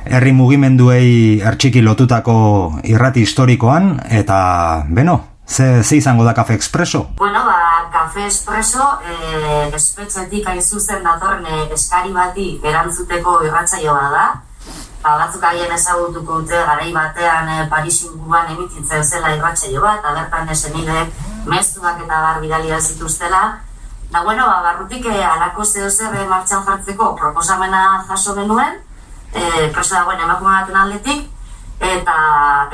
herri 0.06 0.34
mugimenduei 0.34 1.40
ertxiki 1.40 1.82
lotutako 1.82 2.80
irrati 2.84 3.22
historikoan, 3.22 4.00
eta, 4.10 4.84
beno, 4.90 5.20
ze, 5.52 5.84
ze 5.84 5.98
izango 5.98 6.24
da 6.24 6.34
Kafe 6.34 6.54
Expreso? 6.54 7.10
Bueno, 7.18 7.46
ba, 7.46 7.90
Cafe 7.92 8.26
Espresso 8.28 9.00
eh, 9.06 9.72
espetxetik 9.76 10.48
hain 10.48 10.62
zuzen 10.62 11.04
datorren 11.04 11.46
eh, 11.46 11.74
eskari 11.76 12.14
bati 12.16 12.48
erantzuteko 12.64 13.42
irratsaio 13.46 13.94
bat 13.94 14.16
da. 14.16 14.28
Ba, 15.02 15.18
batzuk 15.18 15.44
agian 15.44 15.74
ezagutuko 15.76 16.40
dute 16.42 16.62
garai 16.70 16.92
batean 16.94 17.50
eh, 17.50 17.66
Paris 17.70 18.04
inguruan 18.08 18.54
emititzen 18.56 19.04
zela 19.04 19.34
irratsaio 19.36 19.82
bat, 19.82 20.00
eta 20.00 20.14
bertan 20.20 20.50
esenidek 20.56 21.20
mezuak 21.46 22.00
eta 22.06 22.22
bar 22.28 22.40
bidalia 22.42 22.80
zituztela. 22.80 23.44
Da, 24.12 24.24
bueno, 24.24 24.48
ba, 24.48 24.62
barrutik 24.70 25.06
eh, 25.06 25.26
alako 25.26 25.66
zeo 25.66 25.90
zer 25.90 26.16
martxan 26.30 26.64
jartzeko 26.66 27.16
proposamena 27.20 28.06
jaso 28.08 28.36
genuen, 28.40 28.80
eh, 29.34 29.70
preso 29.74 29.96
dagoen 29.96 30.20
emakume 30.20 30.56
baten 30.62 30.80
aldetik, 30.86 31.28
eta 31.82 32.18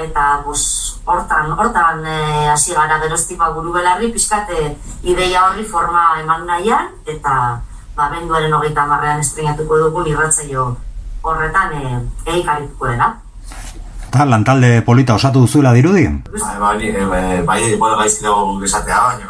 eta 0.03 0.25
bus, 0.45 0.99
hortan 1.05 1.51
hortan 1.55 2.03
eh, 2.05 2.49
hasi 2.51 2.73
gara 2.75 2.99
geroztipa 2.99 3.49
buru 3.55 3.71
belarri 3.73 4.11
pixkate 4.11 4.75
ideia 5.03 5.45
horri 5.47 5.63
forma 5.63 6.19
eman 6.21 6.45
nahian 6.45 6.91
eta 7.05 7.61
ba, 7.95 8.09
benduaren 8.11 8.53
hogeita 8.53 8.85
marrean 8.85 9.23
estrenatuko 9.23 9.79
dugun 9.85 10.11
irratzaio 10.11 10.75
horretan 11.23 11.73
eh, 11.79 12.01
eikarituko 12.35 12.91
dena. 12.91 13.13
Eta 14.07 14.25
lantalde 14.25 14.81
polita 14.87 15.15
osatu 15.19 15.43
duzuela 15.43 15.73
dirudi? 15.75 16.05
Bai, 16.31 16.55
bai, 16.59 16.91
bai, 17.11 17.41
bai, 17.47 17.61
bueno, 17.79 17.97
gaizki 17.99 18.23
dago 18.23 18.53
guk 18.53 18.63
esatea, 18.63 18.99
baina... 19.03 19.27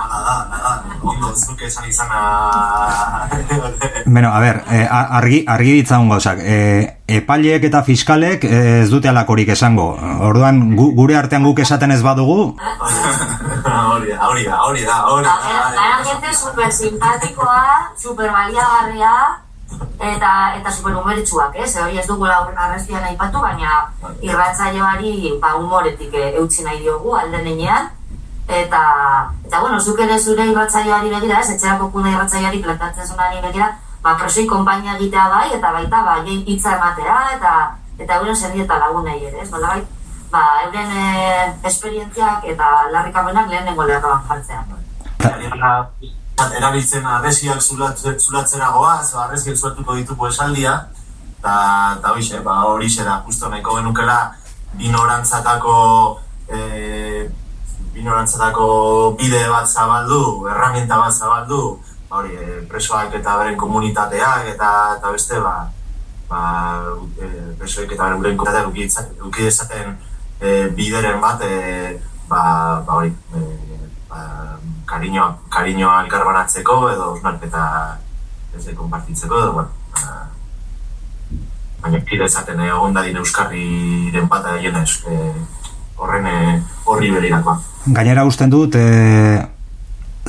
Hala 0.00 0.20
da, 0.24 0.36
hala 0.56 0.69
ondo 1.10 1.32
zuke 1.34 1.66
esan 1.66 1.88
izana... 1.88 3.26
Beno, 4.06 4.32
a 4.32 4.40
ber, 4.42 4.62
eh, 4.70 4.86
argi, 4.90 5.42
argi 5.46 5.76
ditzagun 5.80 6.10
gauzak. 6.12 6.40
Eh, 6.42 6.96
epaileek 7.20 7.66
eta 7.70 7.82
fiskalek 7.86 8.46
eh, 8.46 8.82
ez 8.84 8.90
dute 8.92 9.10
alakorik 9.10 9.52
esango. 9.56 9.92
Orduan, 10.30 10.62
gu, 10.78 10.90
gure 10.98 11.18
artean 11.18 11.46
guk 11.46 11.62
esaten 11.66 11.94
ez 11.96 12.02
badugu, 12.06 12.54
Hori 13.90 14.08
da, 14.08 14.26
hori 14.26 14.44
da, 14.46 14.56
hori 14.64 14.82
da, 14.86 14.96
hori 15.10 15.26
Ba, 15.26 15.34
da. 15.36 15.50
era, 15.50 15.66
era 15.84 16.04
gente 16.04 16.32
super 16.34 16.72
simpatikoa, 16.72 17.92
super 17.98 18.30
baliagarria, 18.32 19.12
eta 20.00 20.32
eta 20.58 20.72
super 20.72 20.96
umeritsuak, 20.96 21.56
eh? 21.56 21.66
Ze 21.68 21.82
hori 21.82 21.98
ez 22.00 22.06
dugu 22.08 22.26
arrestian 22.26 23.04
aipatu, 23.04 23.40
baina 23.44 23.92
irratsaioari 24.22 25.38
ba 25.42 25.54
humoretik 25.58 26.14
eh, 26.14 26.34
eutsi 26.40 26.64
nahi 26.64 26.80
diogu 26.80 27.14
alden 27.16 27.46
heinean. 27.46 27.90
Eta, 28.50 28.82
eta 29.46 29.60
bueno, 29.60 29.78
zuk 29.80 30.00
ere 30.02 30.18
zure 30.18 30.46
irratsaioari 30.50 31.10
begira, 31.12 31.38
ez, 31.38 31.52
etxerako 31.54 31.90
kunda 31.94 32.10
irratsaioari 32.10 32.62
plantatzen 32.64 33.06
zunari 33.06 33.38
begira, 33.44 33.68
ba, 34.02 34.16
presoi 34.18 34.46
konpainia 34.50 34.96
egitea 34.96 35.28
bai, 35.30 35.46
eta 35.54 35.70
baita, 35.76 36.02
ba, 36.02 36.16
hitza 36.26 36.74
ematea, 36.76 37.18
eta 37.36 37.52
eta 38.00 38.16
euren 38.16 38.36
serri 38.36 38.62
eta 38.64 38.78
lagunei 38.80 39.18
ere, 39.28 39.42
ez, 39.44 39.50
nolabait, 39.52 39.86
ba, 40.32 40.42
euren 40.64 40.94
eh, 40.96 41.52
esperientziak 41.70 42.46
eta 42.52 42.70
larrikapenak 42.90 43.50
lehenengo 43.52 43.86
lerroan 43.86 44.24
jartzea. 44.28 44.64
Eta 45.20 46.46
erabiltzen 46.56 47.06
arresiak 47.06 47.60
zulatze- 47.60 48.16
zulatzera 48.18 48.70
goaz, 48.74 49.14
o 49.14 49.20
arresiak 49.20 49.56
zuatuko 49.56 49.94
dituko 49.94 50.28
esaldia, 50.28 50.74
eta 51.38 51.54
eta 51.98 52.14
hoxe, 52.16 52.40
ba, 52.46 52.64
horixe 52.72 53.04
da, 53.04 53.20
justo 53.26 53.48
nahiko 53.52 53.76
genukela 53.76 54.18
binorantzatako 54.80 55.76
e, 56.48 57.28
binorantzatako 57.94 58.66
bide 59.18 59.42
bat 59.48 59.66
zabaldu, 59.68 60.46
herramienta 60.48 60.98
bat 60.98 61.12
zabaldu, 61.12 61.78
ba, 62.08 62.20
hori, 62.20 62.36
e, 62.36 62.60
presoak 62.70 63.14
eta 63.18 63.36
beren 63.40 63.58
komunitateak 63.58 64.52
eta, 64.54 64.70
eta 64.98 65.12
beste, 65.14 65.40
ba, 65.40 65.54
ba, 66.30 66.42
e, 67.18 67.30
presoek 67.58 67.92
eta 67.92 68.12
beren 68.12 68.38
komunitateak 68.38 68.70
uki 69.28 69.48
dezaten 69.48 69.96
e, 70.40 70.68
bideren 70.76 71.20
bat, 71.20 71.42
e, 71.42 71.98
ba, 72.28 72.42
ba, 72.86 73.00
hori, 73.00 73.14
e, 73.34 73.80
ba, 74.10 74.24
kariñoa, 74.90 75.32
kariñoa 75.50 76.00
elkarbanatzeko 76.04 76.82
edo 76.94 77.12
osnarketa 77.16 77.64
ez 78.56 78.66
konpartitzeko 78.74 79.38
edo, 79.38 79.52
bueno, 79.52 79.70
ba, 79.94 80.30
baina 81.82 82.00
kide 82.04 82.26
ezaten 82.26 82.60
eh, 82.60 82.68
egon 82.68 82.94
dadin 82.96 83.20
euskarriren 83.22 84.28
bat 84.28 84.46
jenez, 84.62 84.90
eh, 85.08 85.34
horren 85.96 86.26
eh, 86.26 86.60
horri 86.84 87.10
berirakoa. 87.14 87.58
Gainera 87.86 88.24
usten 88.24 88.50
dut, 88.50 88.74
eh, 88.74 89.46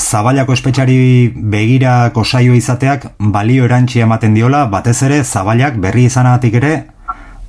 Zabalako 0.01 0.53
espetxari 0.53 1.33
begirako 1.35 2.23
saio 2.23 2.53
izateak 2.55 3.11
balio 3.19 3.65
erantzi 3.65 3.99
ematen 3.99 4.33
diola, 4.33 4.65
batez 4.71 5.01
ere 5.03 5.23
Zabalak 5.23 5.77
berri 5.83 6.05
izanagatik 6.05 6.53
ere 6.55 6.71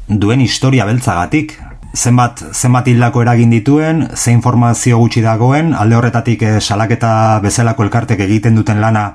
duen 0.08 0.40
historia 0.40 0.84
beltzagatik. 0.84 1.54
Zenbat, 1.94 2.42
zenbat 2.52 2.88
hildako 2.88 3.22
eragin 3.22 3.50
dituen, 3.50 4.08
ze 4.16 4.32
informazio 4.32 4.98
gutxi 4.98 5.20
dagoen, 5.20 5.74
alde 5.74 5.96
horretatik 5.96 6.42
eh, 6.42 6.60
salaketa 6.60 7.38
bezalako 7.44 7.84
elkartek 7.84 8.20
egiten 8.20 8.56
duten 8.56 8.80
lana 8.80 9.12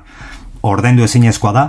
ordaindu 0.62 1.04
ezinezkoa 1.04 1.52
da, 1.52 1.64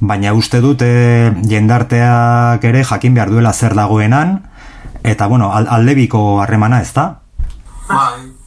baina 0.00 0.32
uste 0.34 0.60
dut 0.62 0.82
e, 0.82 1.32
jendarteak 1.50 2.64
ere 2.64 2.84
jakin 2.84 3.14
behar 3.14 3.30
duela 3.30 3.52
zer 3.52 3.74
dagoenan, 3.74 4.38
eta 5.02 5.26
bueno, 5.26 5.52
al, 5.52 5.66
aldebiko 5.70 6.40
harremana 6.42 6.80
ez 6.82 6.92
da? 6.94 7.08
Bai, 7.88 8.37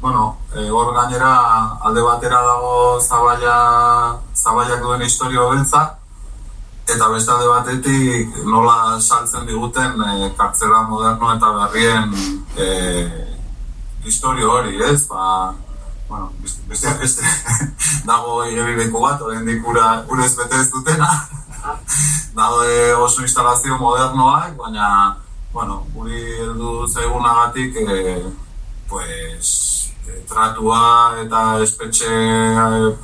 bueno, 0.00 0.38
e, 0.54 0.70
hor 0.70 0.94
gainera 0.94 1.76
alde 1.84 2.00
batera 2.00 2.40
dago 2.40 3.00
zabaia, 3.00 3.56
zabaiak 4.34 4.80
duen 4.82 5.02
historio 5.02 5.50
beltza, 5.50 5.82
eta 6.88 7.08
beste 7.08 7.32
alde 7.32 7.48
batetik 7.48 8.38
nola 8.48 9.00
saltzen 9.00 9.46
diguten 9.46 10.00
e, 10.00 10.30
kartzela 10.38 10.82
moderno 10.88 11.34
eta 11.34 11.52
berrien 11.58 12.14
e, 12.56 12.68
historio 14.04 14.52
hori, 14.52 14.80
ez? 14.82 15.06
Ba, 15.08 15.52
bueno, 16.08 16.32
besteak 16.68 16.98
beste, 16.98 17.22
dago 18.10 18.44
igebileku 18.48 19.04
bat, 19.04 19.20
horrein 19.20 19.44
dikura 19.46 20.00
urez 20.08 20.32
bete 20.36 20.60
ez 20.64 20.70
dutena. 20.72 21.10
dago 22.40 22.64
oso 23.04 23.22
instalazio 23.22 23.76
modernoak, 23.78 24.56
baina, 24.56 25.16
bueno, 25.52 25.84
guri 25.94 26.22
heldu 26.40 26.88
zaigunagatik, 26.88 27.76
e, 27.76 28.32
pues, 28.88 29.89
tratua 30.30 30.82
eta 31.24 31.42
espetxe, 31.64 32.10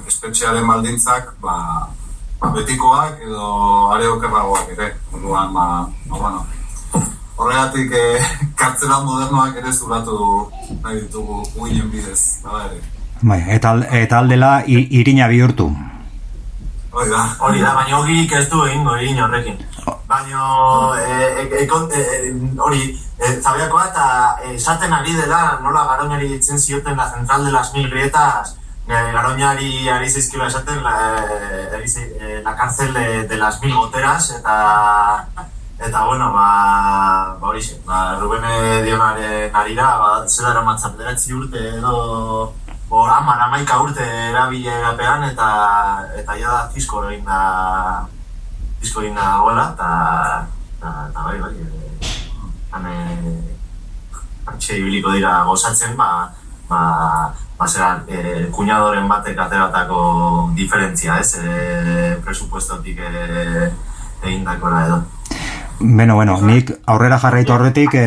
espetxearen 0.07 0.67
baldintzak, 0.67 1.33
ba, 1.43 1.57
ba, 2.41 2.53
betikoak 2.55 3.23
edo 3.27 3.49
are 3.95 4.09
okerragoak 4.09 4.71
ere. 4.77 4.93
Orduan, 5.13 5.53
ba, 5.55 5.67
ba, 6.11 6.19
bueno, 6.19 6.47
horregatik 7.37 7.93
e, 8.03 8.05
kartzela 8.57 9.01
modernoak 9.05 9.59
ere 9.63 9.73
zuratu 9.73 10.21
nahi 10.83 11.01
ditugu 11.01 11.43
uinen 11.57 11.91
bidez, 11.91 12.21
bada 12.45 12.69
ere. 12.71 12.81
Bai, 13.23 13.43
eta, 13.49 13.77
eta 13.97 14.19
aldela 14.21 14.63
irina 14.67 15.29
bihurtu. 15.33 15.71
Hori 16.97 17.11
da. 17.13 17.23
Hori 17.45 17.61
da, 17.61 17.75
baina 17.77 17.99
hogik 17.99 18.31
ez 18.33 18.47
du 18.49 18.63
egingo 18.65 18.95
irin 18.97 19.19
horrekin. 19.21 19.59
Baina, 20.09 20.45
e, 20.97 21.43
e, 21.45 21.65
e, 21.65 22.31
hori, 22.67 22.87
e, 23.19 23.33
zabiakoa 23.43 23.83
eta 23.91 24.07
esaten 24.55 24.95
ari 24.97 25.13
dela 25.19 25.59
nola 25.65 25.85
garoñari 25.91 26.31
ditzen 26.31 26.59
zioten 26.59 26.97
la 26.97 27.11
central 27.11 27.45
de 27.45 27.53
las 27.53 27.75
mil 27.75 27.91
grietas, 27.91 28.57
garoñari 28.89 29.91
ari 29.93 30.09
zizkila 30.09 30.47
esaten 30.47 30.83
la, 30.83 30.97
e, 31.77 32.43
la 32.43 32.57
cárcel 32.57 32.95
de, 32.95 33.29
de 33.29 33.37
las 33.37 33.61
mil 33.63 33.75
goteras, 33.75 34.31
eta 34.31 35.27
eta 35.79 36.05
bueno, 36.07 36.33
ba, 36.33 37.37
ba 37.39 37.49
hori 37.49 37.61
ba, 37.85 38.17
Rubene 38.19 38.83
Dionaren 38.83 39.55
arira, 39.55 39.99
ba, 39.99 40.25
zela 40.29 40.53
eramatzen 40.53 40.97
urte 41.37 41.69
edo 41.77 42.55
Bo, 42.89 43.03
amar, 43.11 43.41
amaika 43.49 43.81
urte 43.83 44.05
erabile 44.31 44.71
erapean 44.71 45.25
eta 45.27 45.47
eta 46.21 46.37
ja 46.39 46.53
da 46.53 46.61
disko 46.75 47.03
egin 47.09 47.25
da 47.27 47.41
disko 48.81 49.03
egin 49.03 49.17
da 49.19 49.41
gola 49.43 49.65
eta 49.75 49.89
eta, 50.77 51.25
bai, 51.25 51.41
bai 51.41 51.51
e, 51.65 52.13
hane 52.71 52.95
hartxe 54.47 54.79
ibiliko 54.79 55.17
dira 55.17 55.41
gozatzen 55.49 55.97
ba, 55.99 56.31
ba, 56.69 56.81
ba 57.59 57.67
zera, 57.67 57.91
e, 58.07 58.47
kuñadoren 58.55 59.11
batek 59.11 59.43
ateratako 59.49 59.99
diferentzia 60.55 61.19
ez 61.19 61.43
e, 61.43 62.15
presupuestotik 62.23 63.03
e, 63.03 63.71
egin 64.23 64.45
dakora 64.47 64.87
edo. 64.87 65.03
Beno, 65.81 66.15
bueno, 66.15 66.39
nik 66.41 66.71
aurrera 66.87 67.19
jarraitu 67.19 67.59
horretik 67.59 67.99
e, 67.99 68.07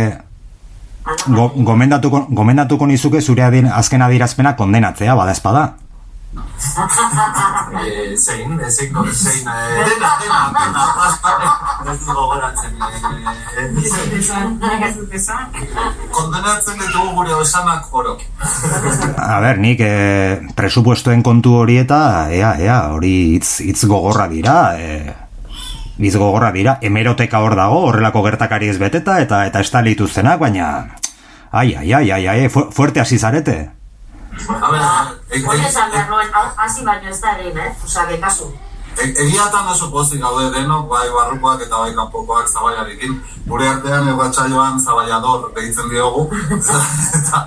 Go, 1.27 1.49
gomendatuko, 1.65 2.25
gomendatuko 2.29 2.87
nizuke 2.87 3.21
zure 3.21 3.43
adin, 3.43 3.67
azken 3.67 4.01
adirazpena 4.05 4.55
kondenatzea, 4.59 5.15
bada 5.15 5.31
espada. 5.35 5.69
eh, 7.81 8.15
zein, 8.17 8.59
zein, 8.69 8.93
zein, 9.13 9.47
eh, 9.47 9.85
dena, 9.89 10.09
dena, 10.21 10.41
dena, 10.53 10.83
ez 11.91 11.99
dugu 12.05 12.25
goratzen. 12.33 12.73
Kondenatzen 16.11 16.77
ditugu 16.83 17.15
gure 17.15 17.33
osanak 17.33 17.89
oro. 17.91 18.17
A 19.17 19.39
ber, 19.41 19.57
nik 19.57 19.81
eh, 19.81 20.37
presupuestoen 20.55 21.23
kontu 21.25 21.55
hori 21.63 21.79
eta, 21.81 22.29
ea, 22.29 22.53
ea, 22.61 22.79
hori 22.93 23.15
hitz, 23.33 23.59
hitz 23.65 23.81
gogorra 23.89 24.27
dira, 24.29 24.59
eh, 24.77 25.28
Biz 25.99 26.15
gogorra 26.15 26.53
dira, 26.55 26.77
hemeroteka 26.81 27.41
hor 27.43 27.57
dago, 27.59 27.81
horrelako 27.89 28.21
gertakari 28.23 28.69
ez 28.71 28.77
beteta, 28.79 29.17
eta 29.19 29.43
eta 29.49 29.59
estalitu 29.65 30.07
zenak, 30.07 30.39
baina... 30.39 30.69
Ai, 31.51 31.73
ai, 31.75 31.91
ai, 31.93 32.11
ai, 32.11 32.27
ai, 32.27 32.49
fu 32.49 32.69
fuerte 32.71 33.01
hasi 33.01 33.17
zarete. 33.19 33.57
Hori 34.39 35.65
esan 35.65 35.91
behar 35.91 36.07
nuen, 36.09 36.29
hasi 36.55 36.85
baino 36.85 37.09
ez 37.09 37.19
da 37.19 37.33
egin, 37.35 37.57
eh? 37.57 37.73
Osa, 37.83 38.05
kasu. 38.21 38.47
Egiatan 38.99 39.67
oso 39.73 39.89
pozik 39.91 40.21
gaude 40.21 40.49
denok, 40.55 40.87
bai 40.91 41.07
barrukoak 41.11 41.65
eta 41.65 41.83
bai 41.83 41.91
kanpokoak 41.97 42.47
zabaiarekin. 42.47 43.19
Gure 43.47 43.67
artean 43.67 44.09
egatxaioan 44.13 44.79
zabaiador 44.79 45.51
behitzen 45.55 45.89
diogu. 45.91 46.27
eta, 47.19 47.43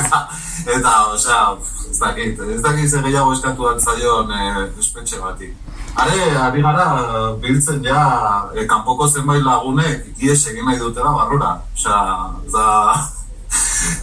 eta, 0.00 0.20
eta, 0.78 0.96
osea, 1.14 1.40
ez 1.90 1.98
dakit, 2.02 2.42
ez 2.56 2.60
dakit 2.62 2.90
ze 2.90 3.02
gehiago 3.06 3.32
eskatu 3.38 3.70
altzaion 3.70 4.32
eh, 4.32 4.68
espetxe 4.78 5.22
batik. 5.22 5.65
Are, 5.96 6.16
ari 6.36 6.62
gara, 6.62 6.86
biltzen 7.40 7.84
ja, 7.84 8.00
e, 8.52 8.66
kanpoko 8.68 9.08
zenbait 9.08 9.42
lagunek 9.44 10.04
ies 10.20 10.42
egin 10.50 10.66
nahi 10.68 10.78
dutela 10.78 11.12
barrura. 11.16 11.54
Osea, 11.72 12.00
da, 12.52 12.66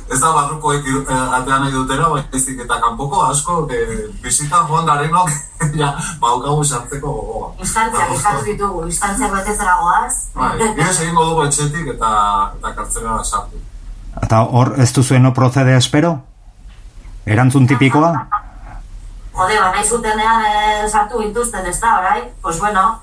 ez 0.09 0.17
da 0.17 0.31
barrukoek 0.33 0.87
e, 0.89 1.17
atean 1.37 1.61
nahi 1.65 1.73
dutela, 1.75 2.09
baizik 2.15 2.63
eta 2.65 2.79
kanpoko 2.81 3.21
asko, 3.27 3.57
e, 3.69 4.07
bisita 4.23 4.63
joan 4.69 4.89
garenok, 4.89 5.29
ja, 5.81 5.91
baukagu 6.23 6.65
sartzeko 6.65 7.13
gogoa. 7.19 7.51
Instantziak 7.61 8.15
eskatu 8.17 8.45
ditugu, 8.47 8.85
instantziak 8.89 9.35
betetzera 9.37 9.75
goaz. 9.81 10.13
Bai, 10.33 10.53
ies 10.71 10.95
egingo 10.95 11.27
dugu 11.29 11.45
etxetik 11.45 11.93
eta, 11.93 12.13
eta 12.57 12.73
kartzera 12.79 13.19
sartu. 13.23 13.61
Eta 14.23 14.41
hor, 14.49 14.73
ez 14.81 14.89
duzuen 14.97 15.21
no 15.25 15.33
procede 15.37 15.77
espero? 15.77 16.17
Erantzun 17.29 17.69
tipikoa? 17.69 18.15
jode, 19.33 19.59
ba, 19.59 19.71
nahi 19.73 19.85
zutenean 19.87 20.45
e, 20.45 20.89
sartu 20.89 21.21
gintuzten, 21.21 21.65
ez 21.65 21.79
da, 21.79 21.97
orai? 21.99 22.21
Pues 22.41 22.59
bueno, 22.59 22.99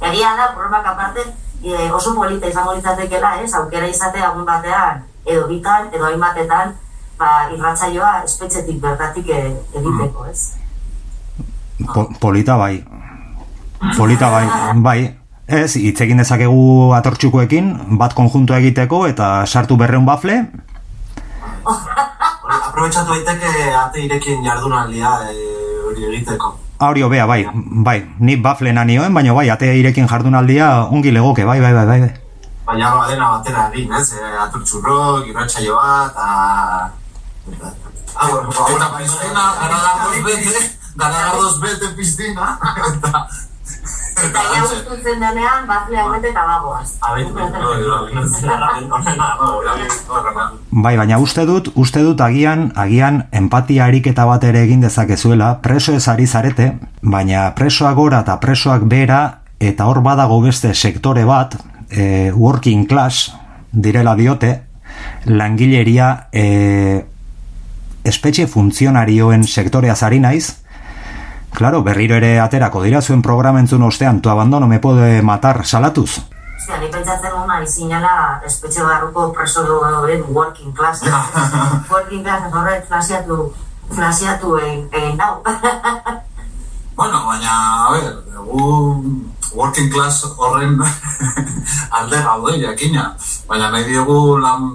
egia 0.00 0.34
da, 0.36 0.50
problemak 0.54 0.86
aparte, 0.86 1.26
e, 1.62 1.90
oso 1.92 2.14
polita 2.14 2.48
izango 2.48 2.74
litzatekela, 2.74 3.36
ez? 3.42 3.52
Aukera 3.54 3.88
izate 3.88 4.22
agun 4.22 4.44
batean, 4.48 5.04
edo 5.24 5.46
bitan, 5.48 5.90
edo 5.92 6.08
hainbatetan, 6.08 6.74
ba, 7.18 7.30
irratzaioa 7.54 8.22
espetxetik 8.24 8.80
bertatik 8.82 9.28
e, 9.28 9.42
egiteko, 9.74 10.26
ez? 10.30 10.54
Po, 11.92 12.08
polita 12.20 12.56
bai. 12.56 12.78
Polita 13.98 14.30
bai, 14.32 14.46
bai. 14.80 14.98
Ez, 15.44 15.74
hitz 15.76 15.98
egin 16.00 16.22
dezakegu 16.22 16.94
atortxukoekin, 16.96 17.98
bat 18.00 18.14
konjunto 18.16 18.56
egiteko 18.56 19.04
eta 19.10 19.44
sartu 19.44 19.76
berreun 19.76 20.06
bafle. 20.08 20.38
Aprobetxatu 22.54 23.12
daiteke 23.12 23.74
ate 23.76 24.06
irekin 24.06 24.40
jardunaldia, 24.44 25.10
e, 25.28 25.73
hori 25.94 26.10
egiteko. 26.10 26.52
Hori 26.84 27.02
hobea, 27.06 27.26
bai, 27.26 27.44
bai, 27.86 27.98
ni 28.18 28.36
baflena 28.36 28.84
nioen, 28.84 29.14
baina 29.14 29.34
bai, 29.34 29.48
ate 29.50 29.70
irekin 29.78 30.08
jardunaldia 30.10 30.68
ongi 30.90 31.14
legoke, 31.14 31.46
bai, 31.46 31.60
bai, 31.62 31.72
bai, 31.72 31.86
bai. 31.86 32.12
Baina 32.66 32.90
badena 32.96 33.30
batera 33.36 33.68
egin, 33.72 33.92
ez? 33.92 34.12
E, 34.16 34.28
aturtxurro, 34.46 34.98
irratxa 35.28 35.64
joa, 35.64 36.10
eta... 36.10 36.26
Ah, 38.16 38.28
bueno, 38.30 38.50
eta 38.50 38.90
piztina, 38.98 39.44
garagardoz 39.60 40.22
bete, 40.24 40.62
garagardoz 40.96 41.54
bete 41.60 41.90
piztina, 41.96 42.46
eta... 44.16 44.42
Ia 44.54 44.62
guztutzen 44.62 45.20
denean, 45.20 45.66
bafle 45.68 45.98
hauete 46.00 46.30
eta 46.30 46.44
bagoaz. 46.48 46.88
Bai, 50.70 50.96
baina 50.96 51.18
uste 51.18 51.46
dut, 51.48 51.70
uste 51.74 52.02
dut 52.06 52.20
agian, 52.24 52.70
agian 52.76 53.24
empatia 53.32 53.86
ariketa 53.86 54.26
bat 54.28 54.44
ere 54.44 54.64
egin 54.64 54.84
dezakezuela, 54.84 55.54
preso 55.62 55.94
ez 55.94 56.06
ari 56.08 56.26
zarete, 56.26 56.72
baina 57.02 57.50
presoak 57.58 57.96
gora 57.98 58.22
eta 58.24 58.38
presoak 58.42 58.86
bera, 58.90 59.22
eta 59.60 59.86
hor 59.86 60.02
badago 60.04 60.40
beste 60.44 60.74
sektore 60.74 61.24
bat, 61.24 61.56
e, 61.90 62.30
working 62.32 62.86
class, 62.86 63.32
direla 63.72 64.14
diote, 64.14 64.54
langileria 65.26 66.28
e, 66.32 67.04
espetxe 68.04 68.46
funtzionarioen 68.46 69.44
sektorea 69.44 69.96
zari 69.96 70.20
naiz, 70.20 70.63
Claro, 71.54 71.84
berriro 71.86 72.16
ere 72.18 72.40
aterako 72.42 72.82
dira 72.82 73.00
zuen 73.00 73.22
programentzun 73.22 73.82
ostean, 73.86 74.20
tu 74.20 74.30
abandono 74.30 74.66
me 74.66 74.80
puede 74.80 75.22
matar 75.22 75.64
salatuz. 75.64 76.18
Ostia, 76.58 76.80
ni 76.80 76.88
pentsatzen 76.90 77.30
gona 77.30 77.60
izinala 77.62 78.40
espetxe 78.46 78.82
barruko 78.82 79.28
preso 79.32 79.62
horren 79.62 80.24
working 80.34 80.72
class. 80.74 81.02
working 81.92 82.24
class 82.24 82.50
horret 82.50 82.88
flasiatu, 82.88 83.52
flasiatu 83.94 84.56
egin 84.58 85.16
dau. 85.16 85.42
bueno, 86.98 87.22
baina, 87.26 87.54
a 87.86 87.90
ver, 87.92 88.12
gu 88.34 88.68
working 89.54 89.90
class 89.94 90.24
horren 90.36 90.78
alde 92.00 92.22
gaude 92.22 92.58
jakina. 92.66 93.12
Baina 93.46 93.70
nahi 93.70 93.92
diogu 93.92 94.38
lan 94.42 94.72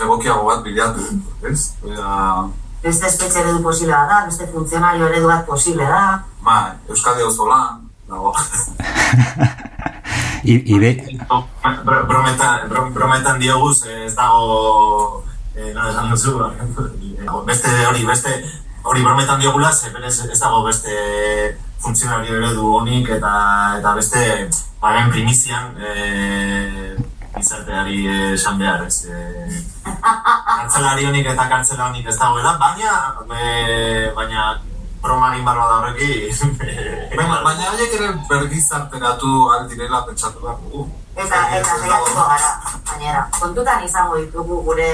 egokiago 0.00 0.48
bat 0.48 0.64
bilatu, 0.64 1.10
ez? 1.44 1.74
Baina, 1.84 2.48
beste 2.86 3.06
espetxe 3.10 3.40
eredu 3.42 3.62
posiblea 3.64 4.04
da, 4.10 4.22
beste 4.30 4.46
funtzionario 4.52 5.08
eredu 5.10 5.26
bat 5.30 5.44
posible 5.46 5.84
da. 5.90 6.22
Ba, 6.46 6.56
Euskadi 6.88 7.22
lan, 7.50 7.80
dago. 8.08 8.32
I, 10.46 10.54
ide, 10.76 10.92
Bro- 11.26 12.04
brometan, 12.06 12.68
bro- 12.70 12.90
brometan 12.94 13.40
diogu, 13.40 13.72
ze 13.74 14.04
ez 14.04 14.14
dago, 14.14 15.24
eh, 15.56 15.72
no, 15.74 15.88
esan 15.90 16.10
duzu, 16.10 16.36
beste 17.50 17.72
hori, 17.88 18.04
beste, 18.06 18.30
hori 18.84 19.02
brometan 19.02 19.40
diogula, 19.40 19.72
ze 19.72 19.90
berez 19.90 20.20
ez 20.30 20.38
dago 20.38 20.62
beste 20.62 20.94
funtzionario 21.82 22.36
eredu 22.38 22.70
honik, 22.76 23.08
eta, 23.18 23.32
eta 23.80 23.94
beste, 23.98 24.22
baren 24.80 25.10
primizian, 25.10 25.74
eh, 25.82 26.94
gizarteari 27.36 28.06
eh, 28.08 28.32
esan 28.34 28.58
behar, 28.58 28.84
ez, 28.86 29.04
eh, 29.12 29.60
kartzelari 29.84 31.06
honik 31.08 31.28
eta 31.32 31.48
kartzela 31.50 31.88
honik 31.90 32.08
ez 32.08 32.16
dagoela, 32.18 32.56
baina, 32.60 32.92
eh, 33.36 34.12
baina, 34.16 34.46
bromarin 35.02 35.44
barba 35.44 35.66
da 35.68 35.78
horrekin, 35.80 36.56
Baina, 37.16 37.40
baina 37.44 37.70
horiek 37.72 37.92
ere 37.98 38.12
bergizarteratu 38.28 39.32
aldirela 39.54 40.02
pentsatu 40.06 40.42
behar 40.42 40.56
dugu. 40.64 40.86
Eta, 41.16 41.42
eta 41.58 41.76
saiatuko 41.80 42.24
gara, 42.28 42.50
gainera. 42.90 43.22
Kontutan 43.38 43.84
izango 43.84 44.18
ditugu 44.20 44.62
gure 44.66 44.88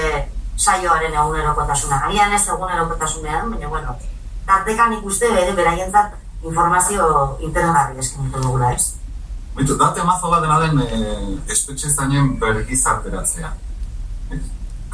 saioaren 0.55 1.13
egunerokotasuna. 1.13 2.03
Agian 2.07 2.35
ez 2.37 2.43
egunerokotasunean, 2.47 3.49
baina 3.51 3.71
bueno, 3.71 3.95
tartekan 4.47 4.93
ikuste 4.99 5.31
bere 5.33 5.55
beraientzat 5.57 6.19
informazio 6.43 7.07
interesgarri 7.41 7.99
eskeniko 8.03 8.43
dugula, 8.45 8.71
ez? 8.75 9.02
Bitu, 9.57 9.77
da 9.77 9.91
temazo 9.93 10.31
bat 10.31 10.41
dena 10.41 10.59
den 10.63 10.79
e, 10.81 11.13
espetxe 11.53 11.89
zainen 11.89 12.33
bergizarteratzea. 12.41 13.53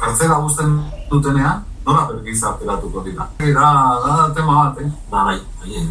Kartzela 0.00 0.38
guzten 0.44 0.76
dutenean, 1.10 1.64
nola 1.86 2.06
bergizarteratuko 2.12 3.04
dira? 3.04 3.28
Da, 3.40 3.72
da 4.04 4.30
tema 4.36 4.64
bat, 4.64 4.80
eh? 4.84 4.90
ba, 5.10 5.24
bai, 5.30 5.38
bai, 5.60 5.84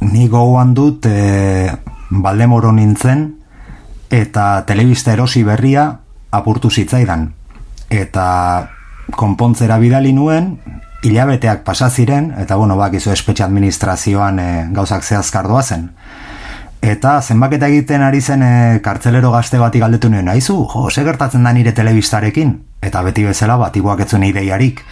ni 0.00 0.28
gogoan 0.28 0.74
dut 0.74 1.06
e, 1.06 1.72
Baldemoro 2.10 2.72
nintzen 2.72 3.26
eta 4.10 4.64
telebista 4.68 5.12
erosi 5.12 5.42
berria 5.44 5.90
apurtu 6.32 6.70
zitzaidan. 6.70 7.28
Eta 7.92 8.26
konpontzera 9.16 9.78
bidali 9.80 10.12
nuen, 10.12 10.56
hilabeteak 11.04 11.64
pasa 11.64 11.90
ziren, 11.90 12.32
eta 12.40 12.56
bueno, 12.56 12.76
bakizu 12.76 13.12
espetxe 13.12 13.44
administrazioan 13.44 14.40
e, 14.40 14.48
gauzak 14.76 15.04
zehazkar 15.04 15.48
doazen. 15.48 15.90
Eta 16.82 17.20
zenbaketa 17.20 17.66
egiten 17.66 18.02
ari 18.06 18.20
zen 18.22 18.42
e, 18.42 18.80
kartzelero 18.82 19.32
gazte 19.32 19.58
bati 19.58 19.80
galdetu 19.82 20.10
nuen, 20.10 20.28
aizu, 20.30 20.60
jo, 20.70 20.90
ze 20.90 21.02
gertatzen 21.04 21.42
da 21.42 21.52
nire 21.52 21.72
telebistarekin? 21.72 22.52
Eta 22.82 23.02
beti 23.02 23.24
bezala 23.26 23.56
bat 23.58 23.76
iguak 23.76 24.04
etzuen 24.04 24.22
ideiarik. 24.28 24.84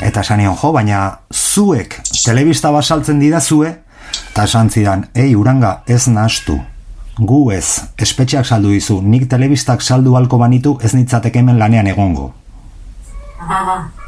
Eta 0.00 0.22
esan 0.24 0.40
nion, 0.40 0.56
jo, 0.56 0.72
baina 0.72 1.18
zuek 1.32 1.98
telebista 2.24 2.70
basaltzen 2.72 3.20
didazue, 3.20 3.74
eta 4.30 4.46
esan 4.48 4.70
zidan, 4.70 5.04
ei, 5.14 5.34
uranga, 5.36 5.82
ez 5.86 6.06
nahastu. 6.08 6.58
Gu 7.18 7.50
ez, 7.52 7.82
espetxeak 7.98 8.46
saldu 8.46 8.70
dizu, 8.72 9.02
nik 9.02 9.28
telebistak 9.28 9.82
saldu 9.82 10.14
halko 10.16 10.38
banitu 10.38 10.78
ez 10.82 10.94
nitzateke 10.94 11.42
hemen 11.42 11.58
lanean 11.58 11.90
egongo. 11.90 12.32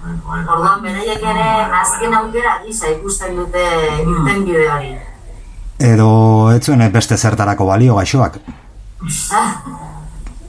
Orduan, 0.00 0.80
beraiek 0.82 1.20
ere 1.20 1.48
azken 1.82 2.14
aukera 2.16 2.56
gisa 2.64 2.88
ikusten 2.94 3.36
dute 3.36 3.64
irten 4.00 4.44
bide 4.46 4.66
hori. 4.72 4.94
Edo 5.80 6.52
ez 6.52 6.60
zuen 6.66 6.82
beste 6.92 7.16
zertarako 7.16 7.66
balio 7.70 7.96
gaixoak. 7.96 8.36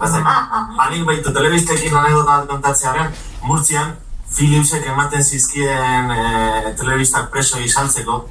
Hanik 0.02 1.06
baitu 1.08 1.32
telebistekin 1.32 1.96
anekdota 1.96 2.38
bat 2.42 2.48
kontatzearen, 2.50 3.14
Murtzian, 3.48 3.94
Philipsek 4.36 4.86
ematen 4.92 5.24
zizkien 5.24 6.12
e, 6.12 6.74
telebistak 6.80 7.32
preso 7.32 7.60
izaltzeko, 7.64 8.22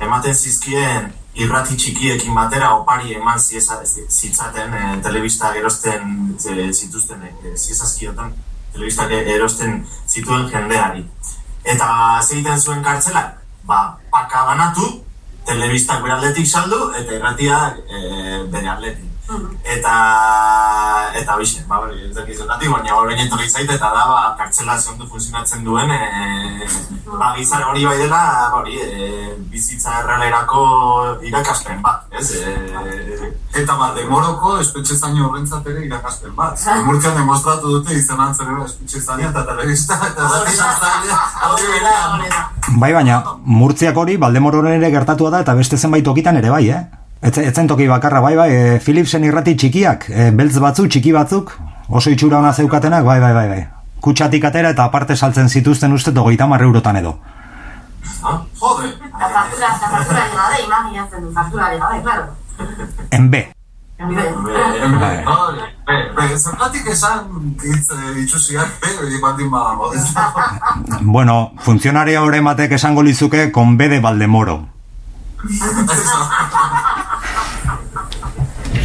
ematen 0.00 0.34
zizkien 0.34 1.10
irrati 1.40 1.76
txikiekin 1.80 2.34
batera 2.36 2.74
opari 2.76 3.14
eman 3.16 3.40
zieza, 3.40 3.80
zitzaten 3.86 4.74
e, 4.76 4.86
telebista 5.04 5.54
erosten 5.56 6.34
e, 6.36 6.72
zituzten, 6.72 7.22
e, 7.28 7.56
ziezazkiotan 7.56 8.32
telebistak 8.72 9.12
erosten 9.12 9.82
zituen 10.08 10.48
jendeari. 10.50 11.04
Eta 11.64 11.88
zeiten 12.22 12.58
zuen 12.58 12.82
kartzelak, 12.82 13.36
ba, 13.68 13.98
paka 14.10 14.46
banatu, 14.48 15.01
telebistak 15.52 16.02
bere 16.02 16.18
aldetik 16.18 16.48
saldu, 16.48 16.90
eta 16.98 17.18
irratiak 17.18 17.80
e, 17.88 18.44
bere 18.52 18.76
aldetik. 18.76 19.08
Eta, 19.72 19.92
eta 21.16 21.36
hoxe, 21.38 21.62
ba, 21.68 21.78
hori, 21.84 22.02
ez 22.08 22.14
dakizu 22.16 22.44
natik, 22.48 22.72
baina 22.72 22.96
hori 22.98 23.16
etorri 23.22 23.48
zait, 23.48 23.70
eta 23.70 23.92
da, 23.94 24.02
ba, 24.10 24.34
kartzela 24.40 24.76
ze 24.78 24.90
ondo 24.92 25.06
funtzionatzen 25.08 25.62
duen, 25.64 25.92
e, 25.94 26.66
ba, 27.06 27.32
gizar 27.38 27.64
hori 27.70 27.86
bai 27.86 27.96
dela, 28.02 28.20
ba, 28.50 28.60
hori, 28.60 28.76
e, 28.82 29.32
bizitza 29.52 30.00
errealerako 30.02 30.66
irakaspen 31.30 31.80
bat, 31.86 32.04
ez? 32.18 32.28
E, 32.42 33.32
eta 33.52 33.74
bat, 33.76 33.92
demoroko 33.96 34.54
espetxe 34.62 34.96
zaino 34.96 35.26
horrentzat 35.28 35.66
ere 35.68 35.84
irakaspen 35.86 36.32
bat. 36.36 36.56
Murtzian 36.86 37.18
demostratu 37.18 37.74
dute 37.76 37.96
izan 37.98 38.20
antzere 38.24 38.56
espetxe 38.64 39.00
zaino 39.00 39.28
eta 39.28 39.44
telebista 39.48 39.98
eta 40.08 40.28
telebista. 40.32 40.66
Bai, 42.80 42.92
baina 42.96 43.20
Murtziak 43.44 43.96
hori 43.96 44.16
Baldemororen 44.16 44.78
ere 44.78 44.90
gertatua 44.94 45.30
da 45.34 45.42
eta 45.44 45.54
beste 45.58 45.76
zenbait 45.76 46.04
tokitan 46.04 46.40
ere 46.40 46.50
bai, 46.54 46.64
eh? 46.70 46.82
Etzen, 47.22 47.44
etzen 47.46 47.68
toki 47.70 47.86
bakarra, 47.86 48.20
bai, 48.24 48.34
bai, 48.34 48.48
e, 48.50 48.78
Philipsen 48.82 49.24
irrati 49.28 49.54
txikiak, 49.54 50.08
e, 50.10 50.30
beltz 50.34 50.56
batzu, 50.58 50.88
txiki 50.90 51.12
batzuk, 51.14 51.52
oso 51.88 52.10
itxura 52.10 52.40
ona 52.40 52.50
zeukatenak, 52.52 53.04
bai, 53.06 53.20
bai, 53.22 53.32
bai, 53.36 53.46
bai. 53.52 53.60
Kutsatik 54.02 54.48
atera 54.48 54.72
eta 54.74 54.88
aparte 54.88 55.14
saltzen 55.14 55.48
zituzten 55.48 55.92
uste 55.92 56.10
togeita 56.12 56.48
eurotan 56.58 56.96
edo. 56.96 57.14
Jode! 58.58 58.88
Eta 58.88 59.28
faktura, 59.28 59.68
eta 59.76 59.88
faktura 59.92 60.26
gabe, 60.34 60.64
imaginatzen 60.66 61.22
du, 61.22 62.41
En 63.10 63.30
B. 63.30 63.48
Hori, 64.02 64.16
be, 65.86 65.96
be, 66.16 66.38
zergatik 66.38 66.88
esan 66.90 67.54
itxusiak, 68.18 68.80
be, 68.82 68.90
hori 68.98 69.20
baldin 69.22 69.50
badago? 69.50 69.92
Bueno, 71.02 71.52
funtzionaria 71.62 72.22
hori 72.22 72.38
ematek 72.38 72.72
esango 72.78 73.02
lizuke 73.02 73.52
con 73.52 73.76
B 73.76 73.88
de 73.88 74.00
Baldemoro. 74.00 74.68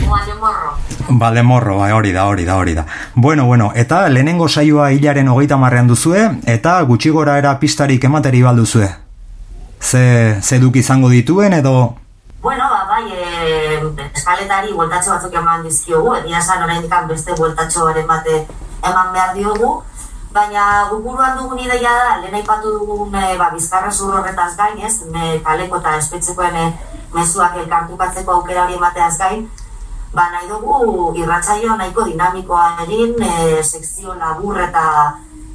Gualemorro. 0.06 0.78
Baldemorro, 1.10 1.78
bai, 1.78 1.92
hori 1.92 2.12
da, 2.12 2.26
hori 2.28 2.46
da, 2.46 2.58
hori 2.58 2.74
da. 2.74 2.86
Bueno, 3.16 3.46
bueno, 3.46 3.72
eta 3.76 4.08
lehenengo 4.10 4.48
saioa 4.48 4.92
hilaren 4.92 5.30
hogeita 5.30 5.58
marrean 5.58 5.88
duzue, 5.88 6.24
eta 6.46 6.82
gutxi 6.82 7.10
gora 7.10 7.38
era 7.38 7.60
pistarik 7.60 8.04
emateri 8.04 8.42
balduzue. 8.44 8.90
Ze, 9.80 10.42
ze 10.42 10.60
duk 10.60 10.76
izango 10.76 11.10
dituen 11.10 11.54
edo... 11.54 11.98
Bueno, 12.42 12.66
eskaletari 14.06 14.74
bueltatxo 14.74 15.14
batzuk 15.16 15.36
eman 15.42 15.64
dizkiogu, 15.66 16.16
egia 16.22 16.40
esan 16.40 16.64
oraindik 16.64 16.94
beste 17.10 17.36
bueltatxoaren 17.38 18.08
bate 18.08 18.40
eman 18.84 19.14
behar 19.14 19.34
diogu, 19.36 19.72
baina 20.32 20.88
gukuruan 20.92 21.38
dugun 21.38 21.60
ideia 21.60 21.94
da, 22.00 22.18
lehen 22.22 22.36
aipatu 22.40 22.74
dugun 22.80 23.16
e, 23.16 23.38
ba, 23.38 23.50
bizkarra 23.54 23.92
zur 23.92 24.20
horretaz 24.20 24.56
gain, 24.58 24.78
ez, 24.86 25.02
me, 25.14 25.40
kaleko 25.46 25.80
eta 25.82 25.96
espetxekoen 25.98 26.56
e, 26.56 26.66
mezuak 27.16 27.56
elkartukatzeko 27.64 28.36
aukera 28.38 28.66
hori 28.66 28.78
emateaz 28.78 29.16
gain, 29.18 29.48
ba, 30.14 30.30
nahi 30.34 30.50
dugu 30.52 31.14
irratsaio 31.18 31.78
nahiko 31.78 32.06
dinamikoa 32.06 32.68
egin, 32.86 33.16
e, 33.24 33.64
sekzio 33.64 34.18
labur 34.20 34.60
eta 34.62 34.84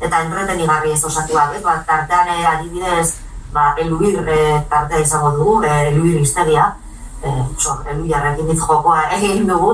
eta 0.02 0.24
entretenigarri 0.24 0.96
ez 0.96 1.04
osatuak, 1.04 1.54
ez, 1.56 1.62
ba, 1.62 1.76
tartean 1.86 2.32
e, 2.34 2.40
adibidez, 2.56 3.18
ba, 3.54 3.72
eluir 3.78 4.26
e, 4.26 4.40
tartea 4.70 5.04
izango 5.04 5.36
dugu, 5.36 5.58
e, 5.62 5.74
eluir 5.92 6.22
iztegia, 6.24 6.72
e, 7.22 7.32
so, 7.58 7.78
eluiarrekin 7.90 8.50
hitz 8.52 8.60
jokoa 8.66 9.06
egin 9.16 9.48
dugu, 9.48 9.72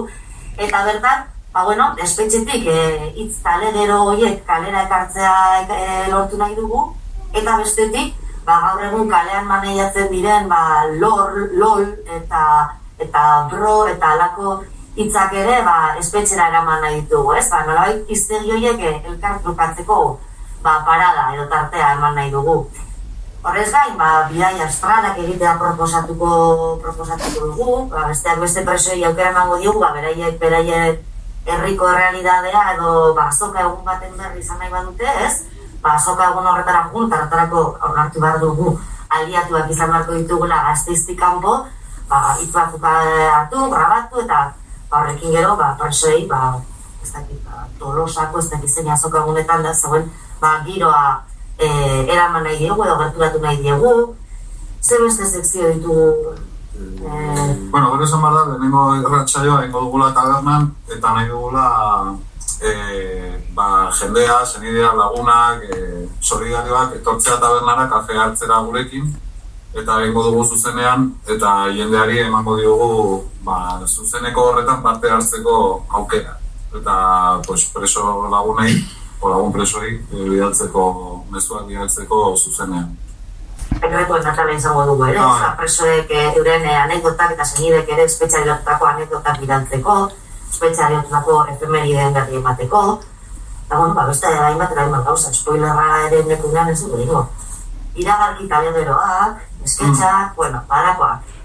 eta 0.57 0.85
bertan, 0.87 1.27
ba, 1.53 1.65
bueno, 1.65 1.91
espetxetik 2.05 2.67
e, 2.67 2.79
hitz 3.17 3.43
kale 3.43 3.73
gero 3.77 4.01
horiek 4.11 4.41
kalera 4.47 4.85
ekartzea 4.87 5.35
e, 5.65 5.83
lortu 6.13 6.41
nahi 6.41 6.57
dugu, 6.57 6.87
eta 7.33 7.59
bestetik, 7.63 8.15
ba, 8.47 8.61
gaur 8.67 8.85
egun 8.89 9.11
kalean 9.13 9.47
maneiatzen 9.47 10.11
diren, 10.13 10.49
ba, 10.49 10.85
lor, 11.01 11.49
lol, 11.53 11.87
eta 12.21 12.43
eta 12.99 13.25
bro, 13.51 13.87
eta 13.87 14.15
alako 14.17 14.59
hitzak 14.99 15.35
ere, 15.39 15.61
ba, 15.63 15.95
espetxera 16.01 16.49
eraman 16.51 16.81
nahi 16.83 17.01
ditugu, 17.01 17.37
ez? 17.39 17.47
Ba, 17.53 17.63
nolabait 17.67 18.11
iztegi 18.11 18.51
horiek 18.57 18.83
e, 18.83 18.95
elkar 19.13 19.39
ba, 20.63 20.83
parada 20.85 21.31
edo 21.35 21.47
tartea 21.49 21.93
eman 21.95 22.15
nahi 22.15 22.31
dugu. 22.31 22.67
Horrez 23.49 23.71
gain, 23.73 23.95
ba, 23.97 24.29
bidai 24.29 24.61
astralak 24.61 25.17
egitea 25.23 25.55
proposatuko, 25.57 26.31
proposatuko 26.83 27.47
dugu, 27.47 27.77
ba, 27.89 28.03
besteak 28.11 28.43
beste 28.43 28.61
presoi 28.67 28.99
aukera 29.09 29.31
emango 29.31 29.57
diogu, 29.63 29.81
ba, 29.81 29.89
beraiek, 29.95 30.35
beraiek 30.43 30.99
herriko 31.49 31.89
realidadea 31.89 32.65
edo 32.75 33.15
ba, 33.17 33.31
azoka 33.33 33.63
egun 33.63 33.81
baten 33.87 34.13
berri 34.19 34.43
izan 34.45 34.61
nahi 34.61 34.69
badute, 34.75 35.09
ez? 35.25 35.47
Ba, 35.81 35.95
azoka 35.95 36.27
egun 36.29 36.51
horretara 36.51 36.83
jun, 36.93 37.09
tartarako 37.09 37.63
onartu 37.89 38.21
behar 38.21 38.37
dugu 38.43 38.75
aliatuak 39.17 39.73
izan 39.73 39.95
beharko 39.95 40.19
ditugula 40.19 40.61
gazteiztik 40.67 41.17
kanpo, 41.23 41.57
ba, 42.13 42.21
hitz 42.43 42.53
batzuk 42.53 42.85
hartu, 42.85 43.65
grabatu, 43.73 44.27
eta 44.27 44.43
ba, 44.91 45.01
horrekin 45.01 45.33
gero, 45.39 45.57
ba, 45.57 45.73
presoi, 45.81 46.27
ba, 46.29 46.59
ez 47.01 47.15
dakit, 47.17 47.41
ba, 47.49 47.65
tolosako, 47.81 48.45
ez 48.45 48.53
dakit 48.53 48.77
zein 48.77 48.93
azoka 48.93 49.25
egunetan 49.25 49.65
da, 49.65 49.73
zegoen, 49.73 50.13
ba, 50.45 50.59
giroa 50.69 51.03
e, 51.59 51.69
eraman 52.07 52.45
nahi 52.45 52.59
diegu 52.59 52.85
edo 52.85 52.99
gerturatu 53.03 53.43
nahi 53.43 53.63
diegu, 53.63 53.95
ze 54.83 55.03
beste 55.03 55.27
sekzio 55.27 55.73
ditugu 55.75 56.37
Bueno, 57.71 57.91
gero 57.91 58.05
esan 58.05 58.23
behar 58.23 58.35
da, 58.35 58.43
lehenengo 58.53 58.83
irratsaioa 59.01 59.65
ingo 59.67 59.81
dugula 59.83 60.13
tabernan, 60.15 60.69
eta 60.87 61.15
nahi 61.15 61.27
dugula 61.29 61.65
e, 62.63 63.41
ba, 63.55 63.91
jendea, 63.91 64.45
zenidea, 64.47 64.93
lagunak, 64.95 65.65
e, 65.65 66.07
solidarioak, 66.21 66.95
etortzea 67.01 67.41
tabernara 67.43 67.89
kafe 67.91 68.19
hartzera 68.19 68.61
gurekin, 68.67 69.11
eta 69.75 69.99
egingo 70.03 70.23
dugu 70.29 70.45
zuzenean, 70.45 71.11
eta 71.27 71.57
jendeari 71.75 72.23
emango 72.29 72.57
diogu 72.61 73.25
ba, 73.43 73.81
zuzeneko 73.87 74.51
horretan 74.53 74.83
parte 74.83 75.11
hartzeko 75.11 75.59
aukera. 75.89 76.39
Eta 76.79 77.41
pues, 77.47 77.65
preso 77.75 78.29
lagunei, 78.31 78.79
lagun 79.23 79.53
presoi, 79.53 79.99
e, 79.99 80.31
bidaltzeko, 80.31 80.85
mezuak 81.31 81.67
bidaltzeko 81.67 82.37
zuzenean. 82.37 82.97
Sekretuen 83.69 84.25
natala 84.25 84.55
izango 84.57 84.85
dugu 84.89 85.05
ere, 85.11 85.21
oza, 85.21 85.51
presoek 85.59 86.11
eh, 86.11 86.31
euren 86.39 86.65
eh, 86.65 86.77
anekdotak 86.85 87.35
eta 87.35 87.45
senidek 87.45 87.91
ere 87.95 88.07
espetxari 88.09 88.49
lotutako 88.49 88.89
anekdotak 88.89 89.41
bidaltzeko, 89.43 89.97
espetxari 90.51 90.97
lotutako 90.97 91.43
efemeriden 91.53 92.15
berri 92.17 92.41
emateko, 92.41 92.83
eta 93.67 93.77
bueno, 93.83 93.93
ba, 93.99 94.07
beste 94.09 94.33
hainbat 94.33 94.73
eta 94.73 94.87
hainbat 94.87 95.05
gauza, 95.11 95.35
spoilerra 95.35 96.07
ere 96.07 96.23
nekunean 96.31 96.73
ez 96.73 96.81
dugu 96.81 97.03
dingo. 97.03 97.27
Iragarki 97.99 98.49
talederoak, 98.49 99.45
esketxak, 99.67 100.35
bueno, 100.39 100.63
barakoak. 100.71 101.37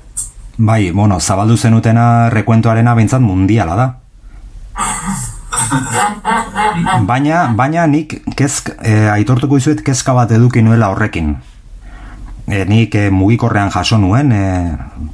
Bai, 0.58 0.92
bueno, 0.92 1.20
zabaldu 1.20 1.58
zenutena 1.58 2.30
rekuentoarena 2.30 2.96
behintzat 2.96 3.22
mundiala 3.22 3.76
da. 3.76 3.94
Baina, 7.08 7.48
baina 7.56 7.86
nik 7.88 8.16
kezk, 8.38 8.74
e, 8.82 8.94
aitortuko 9.14 9.58
izuet 9.60 9.84
kezka 9.86 10.14
bat 10.16 10.32
eduki 10.36 10.64
nuela 10.66 10.90
horrekin. 10.94 11.36
E, 12.48 12.64
nik 12.68 12.96
e, 12.96 13.10
mugikorrean 13.14 13.72
jaso 13.72 13.98
nuen 14.02 14.32
e, 14.32 14.44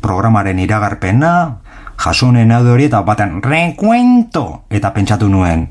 programaren 0.02 0.60
iragarpena, 0.60 1.34
jaso 2.00 2.32
nuen 2.32 2.52
hori 2.52 2.88
eta 2.88 3.02
batean 3.06 3.42
rekuento 3.44 4.64
eta 4.70 4.94
pentsatu 4.96 5.30
nuen. 5.30 5.68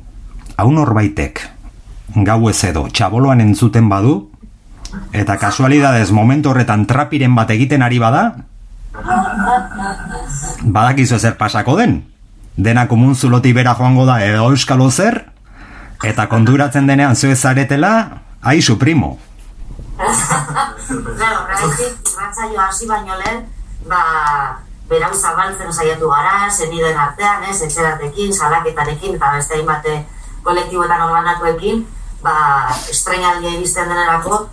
Hau 0.58 0.70
norbaitek, 0.74 1.40
gau 2.26 2.48
ez 2.50 2.58
edo, 2.64 2.88
txaboloan 2.90 3.40
entzuten 3.40 3.88
badu, 3.88 4.30
eta 5.12 5.36
kasualidadez 5.38 6.10
momentu 6.12 6.50
horretan 6.50 6.86
trapiren 6.86 7.34
bat 7.34 7.50
egiten 7.54 7.82
ari 7.82 7.98
bada, 8.02 8.24
badakizu 10.62 11.18
zer 11.18 11.36
pasako 11.38 11.76
den. 11.78 12.02
Dena 12.58 12.88
komun 12.90 13.14
zuloti 13.14 13.52
bera 13.54 13.76
joango 13.78 14.04
da 14.06 14.18
edo 14.26 14.48
euskalo 14.50 14.90
zer, 14.90 15.20
eta 16.02 16.26
konturatzen 16.26 16.88
denean 16.90 17.14
zu 17.14 17.30
ez 17.30 17.38
zaretela, 17.38 17.92
aizu 18.42 18.74
primo. 18.78 19.16
Claro, 19.98 21.44
horregatik 21.44 22.10
irratzaio 22.10 22.60
hasi 22.64 22.88
baino 22.90 23.14
lehen, 23.20 23.44
ba, 23.86 24.02
berau 24.90 25.12
zabaltzen 25.14 25.72
saiatu 25.72 26.10
gara, 26.10 26.50
zeniden 26.50 26.98
artean, 26.98 27.46
ez, 27.46 27.60
etxeratekin, 27.62 28.34
salaketarekin, 28.34 29.14
eta 29.14 29.32
beste 29.36 29.54
hainbate 29.54 29.96
kolektiboetan 30.42 31.06
orbanatuekin, 31.06 31.86
ba, 32.22 32.36
estrenaldia 32.90 33.54
iristen 33.54 33.90
denerako, 33.90 34.48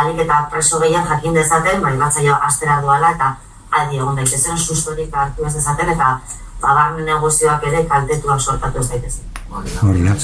alik 0.00 0.24
eta 0.24 0.46
preso 0.52 0.80
gehien 0.80 1.04
jakin 1.12 1.36
dezaten, 1.36 1.82
ba, 1.84 1.92
irratzaio 1.92 2.40
astera 2.48 2.80
doala, 2.80 3.12
eta 3.16 3.34
adi 3.82 4.00
egon 4.00 4.16
daitezen, 4.16 4.56
sustorik 4.58 5.12
hartu 5.12 5.44
ez 5.44 5.54
dezaten, 5.58 5.92
eta 5.92 6.14
barne 6.60 7.02
negozioak 7.04 7.64
ere 7.66 7.84
kaltetuak 7.88 8.40
sortatu 8.40 8.78
ez 8.80 8.88
daitezen. 8.90 9.24
Hori 9.50 10.02
da. 10.06 10.14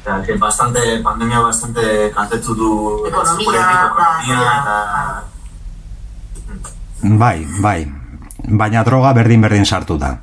Eta, 0.00 0.22
que 0.26 0.36
bastante, 0.38 0.80
pandemia 1.04 1.40
bastante 1.42 2.10
kaltetu 2.14 2.54
du 2.54 2.70
Ekonomia, 3.08 3.64
ekonomia, 3.86 3.92
ba, 3.96 4.08
eta 4.60 5.24
Bai, 7.02 7.46
bai. 7.60 7.80
Baina 8.60 8.84
droga 8.84 9.12
berdin-berdin 9.16 9.64
sartu 9.64 9.98
da. 9.98 10.16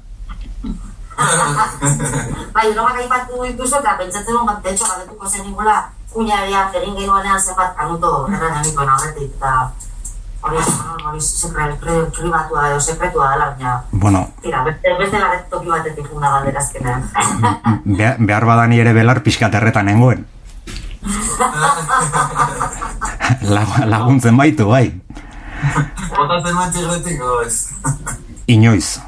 Bai, 2.56 2.74
drogak 2.74 2.98
aipatu 3.02 3.44
dituzu 3.44 3.80
eta 3.80 3.98
pentsatzen 3.98 4.34
dut, 4.34 4.46
bat, 4.46 4.64
de 4.64 4.70
hecho, 4.72 4.86
galdetuko 4.86 5.30
zen 5.30 5.44
ningula, 5.46 5.78
kuña 6.14 6.44
egia 6.46 6.70
zerin 6.72 6.96
genuenean 6.98 7.42
zenbat 7.42 7.76
kanuto 7.78 8.28
erran 8.30 8.54
genituen 8.62 8.90
aurretik, 8.90 9.32
eta 9.38 9.52
hori, 10.44 10.58
hori 11.08 11.22
sekre, 11.22 11.74
pri- 11.82 12.06
pribatua 12.18 12.70
edo 12.70 12.80
sekretua 12.80 13.32
dela, 13.34 13.50
baina, 13.58 13.82
Bueno, 13.92 14.30
tira, 14.42 14.64
beste, 14.64 14.88
beste 15.00 15.18
toki 15.50 15.68
batetik 15.70 16.06
una 16.16 16.30
galdera 16.38 16.60
azkenean. 16.60 17.04
be, 17.86 18.16
behar 18.20 18.46
badani 18.46 18.80
ere 18.80 18.94
belar 18.94 19.22
pixkat 19.24 19.54
erretan 19.56 19.86
nengoen. 19.86 20.26
Lag- 23.48 23.86
laguntzen 23.88 24.38
baitu, 24.38 24.68
bai. 24.70 24.92
Botatzen 26.16 26.56
maitxik 26.56 26.88
betik, 26.92 27.22
o 27.24 27.42
ez? 27.46 27.58
Inoiz. 28.48 29.00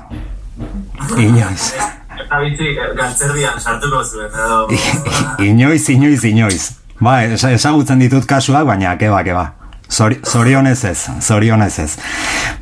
Inoiz. 1.18 1.74
eta 2.20 2.40
bizi 2.44 2.74
galtzerdian 2.98 3.60
sartuko 3.60 4.04
zuen, 4.04 4.32
edo... 4.34 4.68
Inoiz, 5.50 5.86
inoiz, 5.90 6.24
inoiz. 6.28 6.66
Ba, 7.00 7.22
es- 7.24 7.44
ezagutzen 7.48 8.00
ditut 8.04 8.26
kasuak, 8.28 8.66
baina 8.68 8.98
keba, 9.00 9.22
keba. 9.24 9.46
Zori, 9.90 10.20
zorionez 10.24 10.84
ez, 10.86 11.10
zorionez 11.20 11.80
ez. 11.80 11.96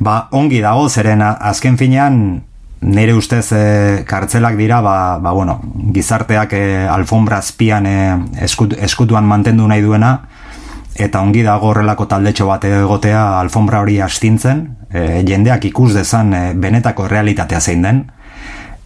Ba, 0.00 0.28
ongi 0.32 0.62
dago, 0.64 0.88
zeren 0.88 1.22
azken 1.22 1.76
finean, 1.76 2.40
nire 2.80 3.14
ustez 3.14 3.52
e, 3.52 4.04
kartzelak 4.08 4.56
dira, 4.56 4.80
ba, 4.80 5.18
ba 5.20 5.32
bueno, 5.36 5.58
gizarteak 5.94 6.52
e, 6.56 6.64
alfombra 6.88 7.42
azpian 7.42 7.86
e, 7.86 7.96
eskut, 8.46 8.74
eskutuan 8.80 9.26
mantendu 9.28 9.66
nahi 9.68 9.84
duena, 9.84 10.12
eta 10.98 11.20
ongi 11.20 11.44
dago 11.46 11.68
horrelako 11.70 12.08
taldetxo 12.10 12.46
bat 12.48 12.64
egotea 12.64 13.22
alfombra 13.40 13.82
hori 13.84 13.98
astintzen, 14.00 14.64
e, 14.90 15.22
jendeak 15.28 15.68
ikus 15.68 15.92
dezan 15.94 16.32
e, 16.34 16.42
benetako 16.54 17.08
realitatea 17.10 17.60
zein 17.60 17.84
den, 17.84 18.04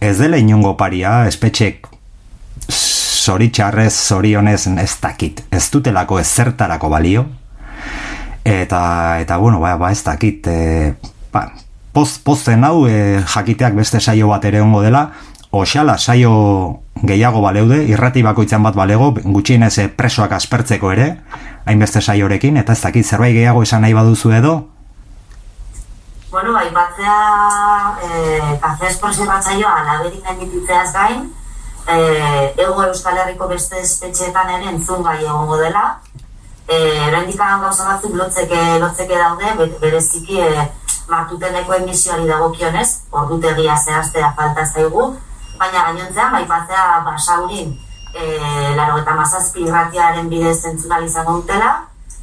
ez 0.03 0.17
dela 0.19 0.37
inongo 0.37 0.75
paria, 0.77 1.23
espetxek 1.29 1.87
zoritxarrez, 3.23 3.93
zorionez, 3.93 4.67
ez 4.67 4.91
dakit, 4.99 5.45
ez 5.51 5.63
dutelako 5.71 6.19
ezertarako 6.19 6.91
balio, 6.91 7.25
eta, 8.43 9.19
eta 9.21 9.37
bueno, 9.37 9.59
ba, 9.59 9.75
ba 9.77 9.91
ez 9.91 10.03
dakit, 10.03 10.47
e, 10.47 10.95
ba, 11.31 11.47
poz, 11.93 12.17
pozten 12.19 12.63
hau 12.63 12.87
e, 12.87 13.21
jakiteak 13.35 13.75
beste 13.75 13.99
saio 13.99 14.27
bat 14.27 14.45
ere 14.45 14.61
ongo 14.61 14.81
dela, 14.81 15.11
Oxala 15.53 15.99
saio 16.01 16.79
gehiago 17.05 17.41
baleude, 17.43 17.83
irrati 17.85 18.23
bakoitzan 18.25 18.63
bat 18.65 18.73
balego, 18.73 19.11
gutxienez 19.21 19.75
eh, 19.83 19.87
presoak 19.87 20.31
aspertzeko 20.33 20.89
ere, 20.89 21.05
hainbeste 21.69 22.01
saiorekin, 22.01 22.57
eta 22.57 22.73
ez 22.73 22.81
dakit 22.81 23.05
zerbait 23.05 23.35
gehiago 23.35 23.61
esan 23.61 23.85
nahi 23.85 23.93
baduzu 23.93 24.33
edo, 24.33 24.53
bueno, 26.33 26.53
bai, 26.53 26.65
batzea, 26.73 27.15
e, 28.01 28.57
kafe 28.57 28.87
espresso 28.89 29.27
batzaioa 29.29 29.73
alaberik 29.83 30.23
gainititzeaz 30.25 30.87
gain, 30.95 31.27
e, 31.85 31.97
ego 32.57 32.87
Euskal 32.87 33.19
Herriko 33.21 33.47
beste 33.51 33.77
espetxeetan 33.77 34.49
ere 34.55 34.71
entzun 34.71 35.05
gai 35.05 35.19
egongo 35.19 35.59
dela, 35.61 35.83
e, 36.67 37.07
oraindik 37.07 37.37
gauza 37.37 37.85
batzuk 37.89 38.15
lotzeke, 38.15 38.79
lotzeke 38.79 39.17
daude, 39.17 39.53
be- 39.57 39.79
bereziki 39.81 40.39
e, 40.39 40.67
martuteneko 41.09 41.73
emisioari 41.73 42.27
dagokionez, 42.27 42.89
ordutegia 43.11 43.75
zehaztea 43.77 44.33
falta 44.37 44.65
zaigu, 44.65 45.09
baina 45.59 45.83
gainontzean, 45.89 46.31
bai, 46.31 46.45
batzea 46.47 47.01
basaurin, 47.05 47.73
e, 48.13 48.75
laro 48.75 48.97
eta 49.01 49.15
mazazpi 49.17 49.65
irratiaren 49.67 50.29
bidez 50.29 50.63
entzun 50.65 50.91
ahal 50.91 51.05
izango 51.05 51.41
dutela, 51.41 51.73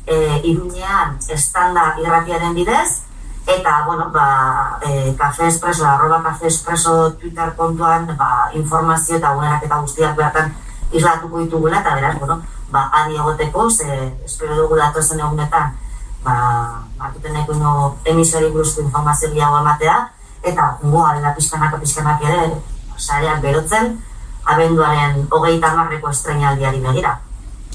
e, 0.07 0.41
iruñean 0.45 1.19
estanda 1.29 1.95
irratiaren 2.01 2.55
bidez, 2.55 3.03
eta, 3.47 3.83
bueno, 3.87 4.11
ba, 4.13 4.79
e, 4.83 5.15
Cafe 5.19 5.49
Espresso, 5.49 5.87
arroba 5.87 6.23
Cafe 6.23 6.47
Espresso 6.47 7.13
Twitter 7.15 7.55
kontuan, 7.57 8.07
ba, 8.17 8.51
informazio 8.55 9.17
eta 9.17 9.35
gunerak 9.35 9.65
eta 9.65 9.81
guztiak 9.81 10.17
bertan 10.17 10.55
islatuko 10.93 11.39
ditugula, 11.39 11.81
eta 11.81 11.95
beraz, 11.95 12.19
bueno, 12.19 12.41
ba, 12.71 12.89
adi 13.03 13.17
egoteko, 13.17 13.71
ze 13.71 13.87
espero 14.25 14.57
dugu 14.57 14.77
datozen 14.79 15.21
egunetan, 15.21 15.73
ba, 16.25 16.35
martuteneko 16.99 17.55
ino 17.55 17.97
emisori 18.05 18.51
buruzko 18.51 18.83
informazio 18.83 19.31
gehiago 19.31 19.61
ematea, 19.61 19.97
eta 20.43 20.77
goa 20.83 21.15
dela 21.17 21.35
pixkanaka 21.37 21.81
pixkanak 21.81 22.23
ere, 22.29 22.53
sareak 22.97 23.43
berotzen, 23.43 23.99
abenduaren 24.45 25.27
hogeita 25.31 25.75
marreko 25.77 26.11
estrenaldiari 26.11 26.81
begira. 26.81 27.19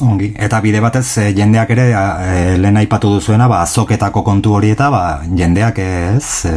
ongi. 0.01 0.33
Eta 0.35 0.59
bide 0.59 0.81
batez 0.83 1.17
eh, 1.17 1.29
jendeak 1.35 1.69
ere, 1.71 1.85
e, 1.91 2.57
lehen 2.57 2.77
aipatu 2.77 3.13
duzuena, 3.13 3.47
ba, 3.47 3.61
azoketako 3.63 4.23
kontu 4.23 4.53
hori 4.57 4.73
eta 4.73 4.89
ba, 4.91 5.21
jendeak 5.23 5.79
ez, 5.79 6.45
e, 6.45 6.55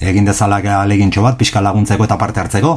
egin 0.00 0.26
dezala 0.26 0.58
alegintxo 0.80 1.22
bat, 1.22 1.38
pixka 1.38 1.60
laguntzeko 1.62 2.04
eta 2.04 2.18
parte 2.18 2.40
hartzeko. 2.40 2.74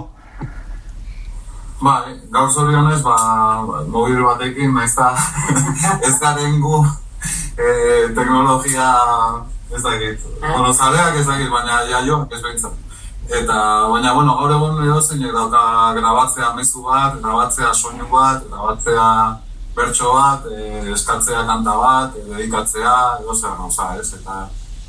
Bai, 1.80 2.12
gaur 2.28 2.50
zorionez, 2.52 3.00
ba, 3.04 3.16
mobil 3.88 4.20
batekin, 4.20 4.74
naiz 4.76 4.92
eta 4.92 5.14
ez 6.08 6.16
garen 6.20 6.58
gu 6.60 6.82
e, 7.56 7.68
teknologia, 8.18 8.90
ez 9.72 9.80
dakit, 9.86 10.26
bueno, 10.42 10.74
zaleak 10.74 11.16
ez 11.22 11.26
dakit, 11.30 11.48
baina 11.54 11.80
jaioak 11.88 12.36
ez 12.36 12.42
behintzat. 12.44 12.76
Eta, 13.30 13.60
baina, 13.94 14.12
bueno, 14.18 14.36
gaur 14.42 14.52
egun 14.58 14.84
edo 14.84 15.00
zeinek 15.00 15.32
dauka 15.32 15.62
grabatzea 15.96 16.52
mezu 16.58 16.84
bat, 16.84 17.16
grabatzea 17.24 17.72
soinu 17.74 18.10
bat, 18.12 18.44
grabatzea 18.52 19.08
bertso 19.78 20.12
bat, 20.18 20.52
e, 20.52 20.84
eskatzea 20.98 21.46
kanta 21.48 21.78
bat, 21.80 22.20
e, 22.20 22.26
dedikatzea, 22.34 22.96
edo 23.24 23.38
zer 23.40 23.56
gauza, 23.56 23.94
ez? 24.02 24.10
Eta 24.20 24.42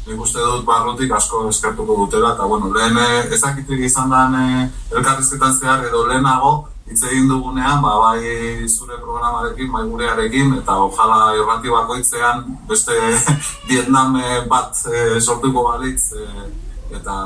nik 0.08 0.26
uste 0.26 0.42
dut 0.42 0.66
barrutik 0.66 1.14
asko 1.14 1.46
eskertuko 1.52 1.94
dutela, 2.02 2.34
eta 2.34 2.50
bueno, 2.50 2.72
lehen 2.74 2.98
eh, 2.98 3.28
ezakitik 3.36 3.86
izan 3.86 4.10
den 4.10 4.36
eh, 4.40 4.68
elkarrizketan 4.96 5.54
zehar 5.60 5.86
edo 5.86 6.06
lehenago, 6.08 6.54
hitz 6.90 7.04
egin 7.06 7.28
dugunean, 7.30 7.78
ba, 7.82 7.92
bai 8.02 8.66
zure 8.68 8.98
programarekin, 8.98 9.70
bai 9.72 9.84
gurearekin, 9.86 10.56
eta 10.58 10.76
ojala 10.86 11.36
irrati 11.38 11.70
bakoitzean 11.70 12.42
beste 12.68 12.96
Vietnam 13.70 14.18
eh, 14.18 14.42
bat 14.50 14.82
eh, 14.90 15.20
sortuko 15.20 15.68
balitz, 15.68 16.10
eh, 16.18 16.50
eta 16.98 17.16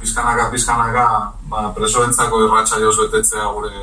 pizkanaka, 0.00 0.48
pizkanaka, 0.54 1.06
ba, 1.52 1.68
presoentzako 1.76 2.46
irratxa 2.46 2.80
joz 2.80 2.96
betetzea 3.04 3.48
gure 3.52 3.74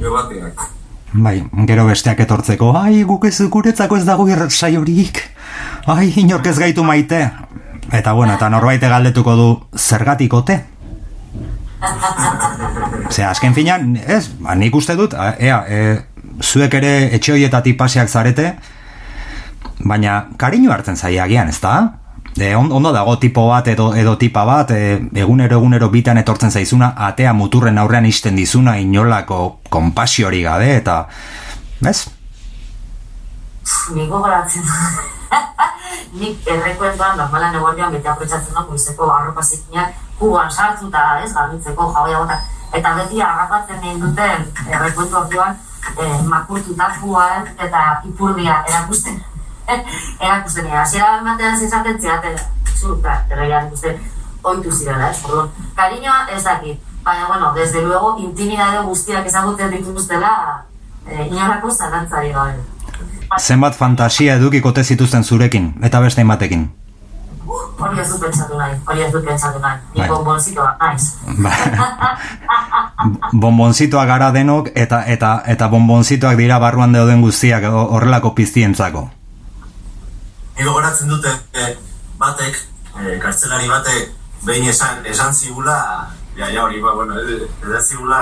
irratiak. 0.00 0.68
Bai, 1.12 1.40
gero 1.66 1.84
besteak 1.88 2.22
etortzeko, 2.24 2.70
ai, 2.78 3.02
guk 3.04 3.26
ez 3.26 3.36
guretzako 3.50 3.98
ez 3.98 4.04
dago 4.06 4.28
irratsai 4.30 4.76
horik. 4.78 5.24
Ai, 5.90 6.12
inork 6.22 6.46
ez 6.46 6.58
gaitu 6.58 6.84
maite. 6.86 7.24
Eta 7.90 8.12
bueno, 8.14 8.36
eta 8.38 8.48
norbait 8.48 8.80
galdetuko 8.80 9.34
du 9.36 9.48
zergatik 9.76 10.36
ote? 10.38 10.60
Ze, 13.14 13.24
azken 13.24 13.54
finan, 13.54 13.96
ez, 13.96 14.28
ba, 14.40 14.54
nik 14.54 14.74
uste 14.76 14.94
dut, 14.98 15.14
a- 15.14 15.34
ea, 15.38 15.62
e, 15.68 15.80
zuek 16.44 16.74
ere 16.80 16.92
etxe 17.16 17.32
hoietatik 17.32 17.76
paseak 17.78 18.08
zarete, 18.08 18.52
baina 19.80 20.26
kariño 20.38 20.70
hartzen 20.72 20.96
zaia 20.96 21.24
agian, 21.24 21.48
ez 21.48 21.60
da? 21.60 21.74
E, 22.36 22.54
on- 22.54 22.70
ondo 22.72 22.92
dago 22.94 23.16
tipo 23.18 23.48
bat 23.48 23.66
edo, 23.68 23.90
edo 23.98 24.16
tipa 24.18 24.44
bat, 24.44 24.70
e, 24.70 25.00
egunero 25.14 25.56
egunero 25.58 25.88
bitan 25.90 26.18
etortzen 26.20 26.50
zaizuna, 26.52 26.92
atea 26.96 27.32
muturren 27.32 27.78
aurrean 27.78 28.06
isten 28.06 28.36
dizuna, 28.36 28.78
inolako 28.78 29.60
konpasiori 29.68 30.42
gabe, 30.42 30.76
eta, 30.76 31.06
bez? 31.80 32.06
Nik 33.94 34.10
gogoratzen 34.10 34.62
Nik 36.20 36.46
errekuentuan 36.46 37.18
normalan 37.18 37.54
eguardian 37.54 37.92
bete 37.94 38.08
aprotxatzen 38.10 38.54
da 38.54 38.62
goizeko 38.68 39.10
arropa 39.14 39.42
zikinak 39.42 39.94
kuban 40.18 40.50
sartu 40.50 40.88
eta 40.88 41.02
ez 41.24 41.32
garbitzeko 41.32 41.92
jaoia 41.94 42.18
bota. 42.18 42.38
Eta 42.72 42.94
beti 42.98 43.22
harrapatzen 43.22 43.82
egin 43.82 44.00
duten 44.04 44.46
errekuentuak 44.68 45.32
joan 45.34 45.56
eh, 45.96 46.22
makurtuta 46.28 46.90
kuan 47.00 47.48
eta 47.58 47.84
ipurdia 48.08 48.62
erakusten. 48.68 49.22
erakusten 50.26 50.66
ega. 50.66 50.84
Zera 50.86 51.18
ematean 51.18 51.58
zezaten 51.58 52.00
ziaten, 52.00 52.38
zu, 52.76 52.96
eta 52.98 53.20
erreian 53.30 53.70
uste 53.72 53.94
oitu 54.42 54.72
zirela, 54.72 55.10
ez? 55.10 55.24
Orduan, 55.24 55.50
kariñoa 55.76 56.26
ez 56.36 56.42
dakit. 56.44 56.80
Baina, 57.04 57.26
bueno, 57.28 57.52
desde 57.54 57.82
luego, 57.82 58.16
intimidade 58.18 58.82
guztiak 58.84 59.26
ezagutzen 59.26 59.70
dituztela, 59.70 60.64
eh, 61.06 61.28
inarrako 61.30 61.70
zalantzari 61.70 62.32
gabe. 62.32 62.60
Zenbat 63.38 63.74
fantasia 63.78 64.34
edukikote 64.34 64.84
zituzten 64.84 65.24
zurekin, 65.24 65.74
eta 65.82 66.00
beste 66.00 66.24
batekin. 66.24 66.70
Hori 67.80 68.00
ez 68.00 68.08
du 68.10 68.18
pentsatu 68.20 68.58
nahi, 68.58 68.74
hori 68.86 69.02
ez 69.02 69.12
du 69.12 69.20
pentsatu 69.24 69.58
nahi. 69.58 69.78
Ni 69.94 70.00
Bai. 70.00 70.08
bonbonzitoa, 70.08 70.76
naiz. 70.80 71.06
Ba, 71.42 71.50
bonbonzitoak 73.32 74.06
gara 74.08 74.30
denok, 74.34 74.68
eta 74.74 75.02
eta 75.06 75.30
eta 75.46 75.68
bonbonzitoak 75.72 76.36
dira 76.36 76.58
barruan 76.62 76.92
dauden 76.92 77.22
guztiak 77.24 77.64
ho- 77.64 77.86
horrelako 77.96 78.34
piztientzako. 78.34 79.08
Ni 80.58 80.64
gogoratzen 80.64 81.08
dute 81.08 81.32
eh, 81.54 81.76
batek, 82.18 82.58
eh, 83.00 83.18
kartzelari 83.22 83.68
batek, 83.68 84.10
behin 84.44 84.68
esan, 84.68 85.00
esan 85.06 85.34
zigula, 85.34 85.76
ja, 86.36 86.50
ja, 86.50 86.64
hori, 86.64 86.80
ba, 86.80 86.94
bueno, 86.94 87.14
eh, 87.18 87.48
esan 87.64 87.82
zigula, 87.86 88.20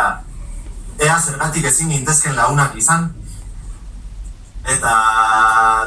ea 0.99 1.19
zergatik 1.21 1.65
ezin 1.65 1.91
gintezken 1.91 2.37
lagunak 2.37 2.77
izan, 2.77 3.11
eta, 4.69 4.95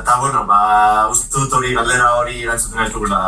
eta 0.01 0.17
bueno, 0.19 0.45
ba, 0.45 1.07
uste 1.11 1.39
dut 1.39 1.53
hori 1.53 1.73
galdera 1.77 2.15
hori 2.19 2.43
erantzuten 2.43 2.86
ez 2.86 2.91
dugula 2.93 3.19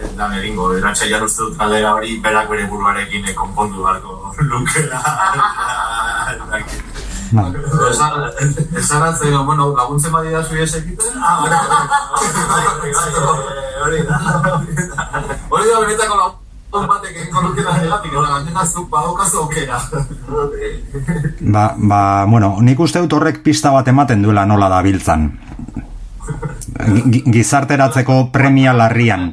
eh, 0.00 0.10
lan 0.16 0.34
egingo, 0.38 0.72
eratxaian 0.78 1.24
uste 1.26 1.46
dut 1.46 1.58
galdera 1.60 1.94
hori 1.96 2.18
berak 2.24 2.48
bere 2.52 2.66
buruarekin 2.72 3.28
eh, 3.28 3.34
konpondu 3.34 3.84
beharko 3.84 4.34
lukela. 4.52 5.02
Esan 8.78 9.02
atzen, 9.04 9.38
bueno, 9.46 9.72
laguntzen 9.76 10.12
badira 10.12 10.42
zui 10.44 10.62
ez 10.64 10.74
egiten? 10.80 11.22
Ah, 11.22 11.44
hori 13.84 14.02
da. 14.08 14.20
Hori 15.50 15.66
da 15.68 15.80
benetako 15.80 16.16
lagun 16.16 16.47
Ba, 21.40 21.74
ba, 21.78 22.24
bueno, 22.28 22.56
nik 22.60 22.80
uste 22.80 23.00
dut 23.00 23.12
horrek 23.16 23.42
pista 23.42 23.70
bat 23.72 23.88
ematen 23.88 24.22
duela 24.22 24.44
nola 24.46 24.68
da 24.68 24.82
biltzan. 24.84 25.28
Gi- 27.08 27.22
Gizarteratzeko 27.32 28.28
premia 28.32 28.72
larrian. 28.76 29.30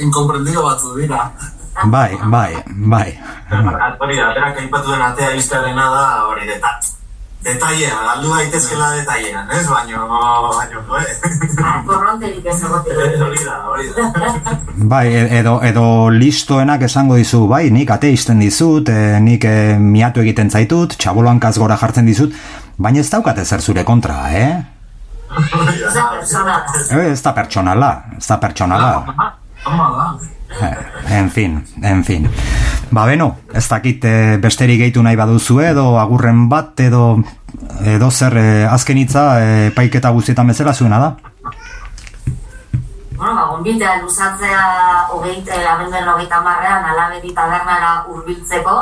Inkomprendido 0.00 0.64
batzu 0.64 0.94
dira. 0.96 1.30
Bai, 1.84 2.16
bai, 2.24 2.54
bai. 2.68 3.08
Hori 4.00 4.16
da, 4.16 4.32
berak 4.34 4.58
aipatu 4.60 4.90
den 4.92 5.02
atea 5.02 5.34
iztearena 5.36 5.86
da, 5.90 6.06
hori, 6.28 6.46
deta, 6.48 6.72
detailea, 7.42 7.94
galdu 8.06 8.30
daitezkela 8.36 8.90
detailean, 8.96 9.50
ez? 9.50 9.62
Baino, 9.68 10.06
baino, 10.08 10.82
eh? 10.98 11.14
Korronterik 11.86 12.46
ez. 12.46 12.58
Hori 13.22 13.44
da, 13.44 13.56
hori 13.68 13.88
da. 13.96 14.56
Bai, 14.92 15.06
e- 15.14 15.28
edo, 15.40 15.56
edo 15.66 15.84
listoenak 16.14 16.82
esango 16.88 17.16
dizu, 17.18 17.44
bai, 17.50 17.64
nik 17.74 17.90
ateisten 17.90 18.40
dizut, 18.42 18.88
e, 18.88 19.18
nik 19.20 19.44
e, 19.48 19.54
miatu 19.78 20.22
egiten 20.22 20.50
zaitut, 20.50 20.96
txaboloankaz 20.98 21.56
gora 21.58 21.76
jartzen 21.80 22.06
dizut, 22.08 22.34
baina 22.78 23.00
ez 23.02 23.10
daukat 23.10 23.38
ezer 23.44 23.60
zure 23.62 23.84
kontra, 23.88 24.20
eh? 24.30 24.52
Ez 25.32 25.94
da. 25.96 26.58
E, 26.90 27.06
ez 27.12 27.20
da 27.24 27.32
pertsonala, 27.36 27.92
ez 28.18 28.26
da 28.28 28.38
pertsonala. 28.42 28.92
Ama 29.64 29.90
da. 29.96 30.06
Eh, 30.62 30.76
En 31.18 31.30
fin, 31.30 31.62
en 31.82 32.02
fin. 32.04 32.26
Ba 32.92 33.06
beno, 33.08 33.38
ez 33.56 33.64
dakit 33.72 34.04
eh, 34.04 34.36
besterik 34.36 34.82
gehitu 34.82 35.00
nahi 35.00 35.16
baduzue 35.16 35.70
edo 35.70 35.96
agurren 35.96 36.44
bat 36.50 36.80
edo 36.84 37.22
edo 37.88 38.10
zer 38.10 38.36
eh, 38.36 38.68
azken 38.68 39.00
hitza 39.00 39.22
eh, 39.40 39.70
paiketa 39.72 40.12
guztietan 40.12 40.52
bezala 40.52 40.74
zuena 40.74 40.98
da. 41.00 41.08
Bueno, 43.16 43.34
ba, 43.34 43.46
gonbitea 43.48 43.94
luzatzea 44.02 44.60
hogeite, 45.08 45.56
abenduaren 45.56 46.12
hogeita 46.12 46.42
marrean, 46.44 46.84
alabedi 46.92 47.32
tabernara 47.32 47.94
hurbiltzeko 48.10 48.76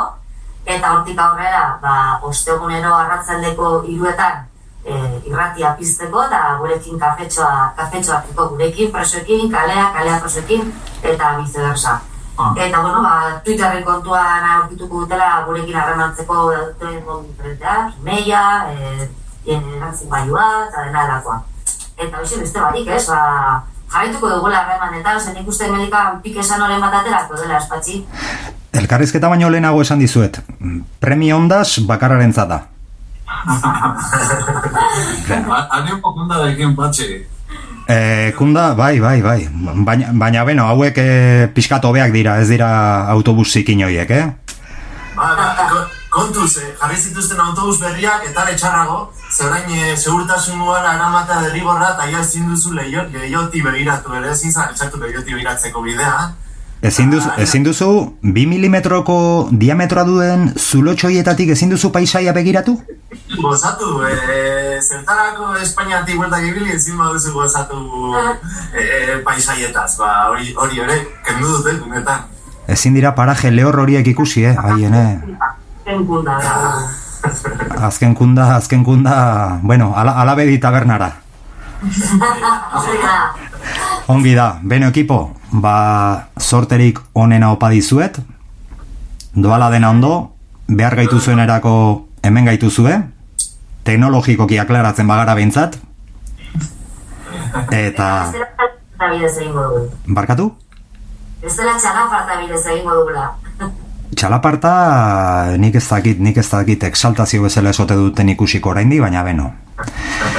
eta 0.65 0.91
hortik 0.91 1.19
aurrera, 1.19 1.63
ba, 1.81 1.95
ostegunero 2.27 2.91
arratzaldeko 2.93 3.73
hiruetan 3.87 4.43
e, 4.83 4.99
irratia 5.29 5.71
pizteko 5.79 6.27
eta 6.27 6.57
gurekin 6.59 6.99
kafetxoa, 6.99 7.73
kafetxoa 7.79 8.19
hartzeko 8.19 8.51
gurekin, 8.53 8.91
presoekin, 8.91 9.49
kalea, 9.51 9.91
kalea 9.95 10.19
presoekin, 10.19 10.71
eta 11.01 11.37
viceversa. 11.39 11.99
Eta, 12.31 12.81
bueno, 12.81 13.01
ba, 13.03 13.41
Twitterren 13.45 13.83
kontuan 13.83 14.45
aurkituko 14.55 15.03
dutela 15.03 15.43
gurekin 15.45 15.75
harremantzeko 15.77 16.35
duten 16.51 17.01
konferenteak, 17.05 17.91
meia, 18.05 18.43
e, 18.71 18.73
erantzun 19.45 20.09
baiua, 20.09 20.45
eta 20.69 20.85
dena 20.87 21.03
erakoa. 21.05 21.41
Eta 21.97 22.21
hoxe 22.21 22.39
beste 22.39 22.59
barik, 22.59 22.87
ez, 22.87 23.05
ba, 23.11 23.21
jarraituko 23.91 24.29
dugula 24.31 24.57
harremanetan, 24.63 25.19
zen 25.19 25.33
nik 25.37 25.47
uste 25.51 25.69
medikan 25.69 26.21
pik 26.23 26.37
esan 26.41 26.61
horren 26.63 26.81
bat 26.81 26.93
aterako 27.01 27.33
dela, 27.43 27.57
espatxi. 27.59 27.95
Elkarrizketa 28.81 29.29
baino 29.29 29.49
lehenago 29.51 29.81
esan 29.83 29.99
dizuet, 29.99 30.39
premio 31.03 31.37
ondas 31.37 31.79
bakarraren 31.87 32.31
da. 32.31 32.61
Hane 35.71 35.93
un 35.93 36.01
pokunda 36.01 36.37
da 36.37 36.49
ekin 36.51 36.75
patxe. 36.75 37.27
E, 37.91 38.33
kunda, 38.37 38.73
bai, 38.73 38.99
bai, 39.03 39.21
bai. 39.21 39.39
Baina, 39.87 40.11
baina 40.13 40.43
beno, 40.47 40.67
hauek 40.71 40.97
e, 41.01 41.07
pixkat 41.55 41.83
hobeak 41.89 42.13
dira, 42.15 42.37
ez 42.41 42.47
dira 42.49 42.69
autobus 43.11 43.49
zikin 43.51 43.83
horiek, 43.83 44.11
eh? 44.15 44.27
Ba, 45.17 45.33
ba, 45.35 45.47
ko- 45.71 45.87
kontuz, 46.11 46.57
eh, 46.59 46.69
jarri 46.79 46.97
zituzten 46.99 47.39
autobus 47.39 47.79
berriak 47.81 48.23
eta 48.29 48.45
etxarrago, 48.53 48.99
zerain 49.31 49.67
e, 49.71 49.95
segurtasun 49.97 50.57
nuara 50.59 50.93
eramatea 50.95 51.41
derrigorra 51.47 51.93
eta 51.95 52.07
ja 52.11 52.19
ezin 52.23 52.47
duzu 52.51 52.73
leio, 52.75 53.03
leioti 53.13 53.61
begiratu 53.63 54.15
ere, 54.19 54.31
ezin 54.31 54.51
leioti 55.03 55.33
begiratzeko 55.33 55.81
bidea. 55.81 56.31
Ezin 56.81 57.11
duzu, 57.11 57.29
ezin 57.37 57.61
duzu, 57.61 58.17
bi 58.33 58.47
milimetroko 58.49 59.49
diametroa 59.53 60.01
duen 60.07 60.47
zulotxoietatik 60.57 61.51
ezin 61.53 61.69
duzu 61.69 61.91
paisaia 61.93 62.33
begiratu? 62.33 62.73
Gozatu, 63.37 64.01
e, 64.09 64.81
zertarako 64.81 65.53
Espainiatik 65.61 66.17
bueltak 66.17 66.41
ibili 66.47 66.73
ezin 66.73 66.97
baduzu 66.97 67.33
gozatu 67.35 67.77
e, 68.73 69.21
paisaietaz, 69.27 69.93
ba, 69.99 70.07
hori, 70.31 70.55
hori 70.57 70.81
ere, 70.81 70.95
kendu 71.27 71.51
dute, 71.51 71.75
gunetan. 71.83 72.19
Ezin 72.67 72.93
dira 72.97 73.13
paraje 73.13 73.51
lehor 73.53 73.77
horiek 73.83 74.07
ikusi, 74.15 74.43
eh? 74.49 74.55
Haien, 74.57 74.93
eh? 74.97 75.21
Azken 77.77 78.15
kunda, 78.15 78.55
azken 78.57 78.83
kunda, 78.83 79.59
bueno, 79.61 79.93
ala, 79.95 80.11
alabedi 80.23 80.57
tabernara. 80.57 81.11
Ongi 84.11 84.33
da, 84.33 84.59
beno 84.63 84.87
ekipo, 84.89 85.40
ba, 85.51 86.27
sorterik 86.39 86.99
onena 87.13 87.51
opa 87.51 87.69
dizuet, 87.69 88.17
doala 89.35 89.69
dena 89.69 89.89
ondo, 89.91 90.31
behar 90.67 90.95
gaitu 90.95 91.19
zuenerako 91.19 92.07
hemen 92.23 92.45
gaituzue, 92.45 93.01
teknologikoki 93.83 94.59
aklaratzen 94.59 95.07
bagara 95.07 95.35
behintzat, 95.35 95.77
eta... 97.71 98.31
Barkatu? 100.07 100.51
Ez 101.41 101.55
dela 101.57 101.73
txalaparta 101.81 102.37
bidez 102.43 102.61
egingo 102.69 102.99
dugula. 102.99 103.31
Txalaparta 104.13 104.71
nik 105.57 105.75
ez 105.79 105.87
dakit, 105.87 106.19
nik 106.21 106.37
ez 106.37 106.45
dakit 106.51 106.83
exaltazio 106.85 107.41
bezala 107.47 107.71
esote 107.73 107.97
duten 107.97 108.29
ikusiko 108.29 108.69
oraindi, 108.75 108.99
baina 109.01 109.23
beno. 109.25 109.47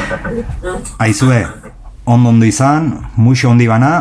Aizue, 1.04 1.40
ondo 2.06 2.30
ondo 2.30 2.46
izan, 2.46 2.92
muixo 3.16 3.50
ondi 3.50 3.66
bana, 3.66 3.92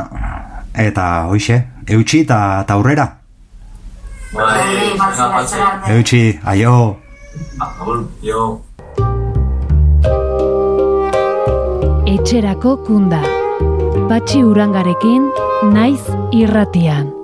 eta 0.76 1.28
hoixe, 1.28 1.64
eutxi 1.88 2.22
eta 2.22 2.64
aurrera. 2.70 3.08
Bai, 4.34 4.96
Eutxi, 5.92 6.40
aio. 6.44 6.98
Jo. 8.24 8.62
Etxerako 12.08 12.78
kunda. 12.88 13.22
Patxi 14.08 14.44
urangarekin, 14.44 15.28
naiz 15.74 16.02
irratian. 16.32 17.21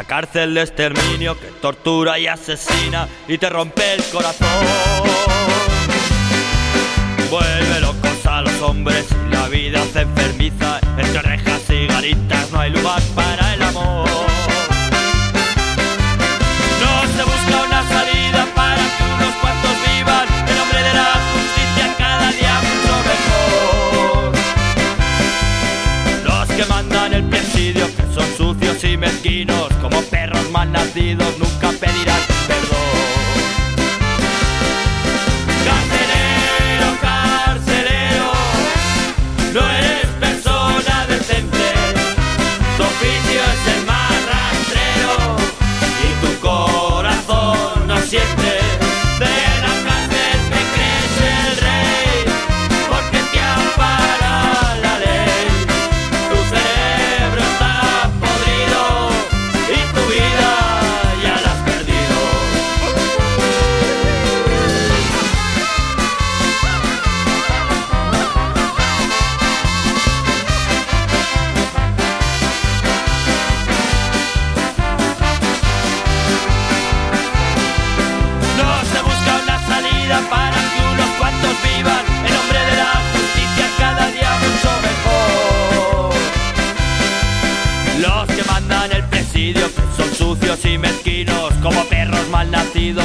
Esta 0.00 0.08
cárcel 0.08 0.54
de 0.54 0.62
exterminio 0.62 1.38
que 1.38 1.48
tortura 1.60 2.18
y 2.18 2.26
asesina 2.26 3.06
y 3.28 3.36
te 3.36 3.50
rompe 3.50 3.92
el 3.92 4.02
corazón. 4.04 4.48
Vuelve 7.28 7.80
locos 7.80 8.24
a 8.24 8.40
los 8.40 8.62
hombres 8.62 9.04
y 9.26 9.30
la 9.30 9.48
vida 9.48 9.84
se 9.92 10.00
enfermiza. 10.00 10.80
Entre 10.96 11.20
rejas 11.20 11.68
y 11.68 11.86
garitas 11.86 12.50
no 12.50 12.60
hay 12.60 12.70
lugar 12.70 13.02
para 13.14 13.52
el 13.52 13.62
amor. 13.62 14.19
humanos 30.50 30.72
nacidos 30.72 31.38
nunca 31.38 31.70
pedirán 31.78 32.09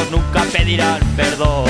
nunca 0.09 0.43
pedirán 0.53 1.01
perdón. 1.17 1.64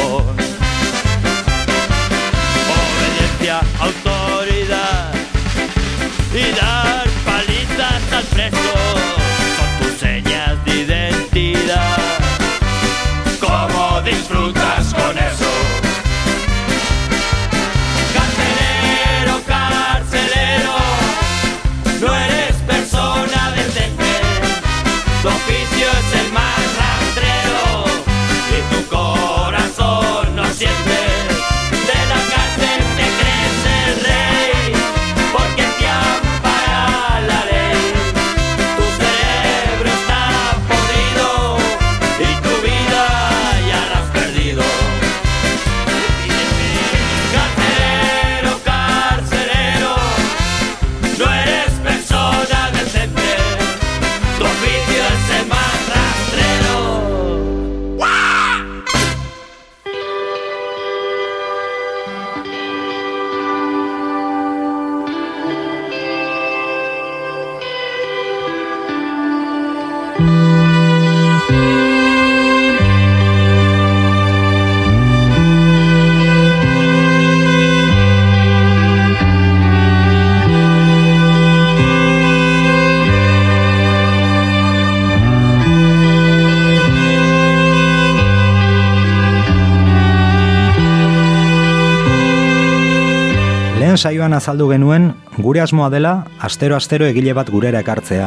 Lehen 93.96 94.10
saioan 94.12 94.34
azaldu 94.36 94.66
genuen, 94.68 95.06
gure 95.40 95.62
asmoa 95.64 95.86
dela, 95.88 96.26
astero-astero 96.44 97.06
egile 97.08 97.32
bat 97.32 97.48
gurera 97.48 97.80
ekartzea. 97.80 98.26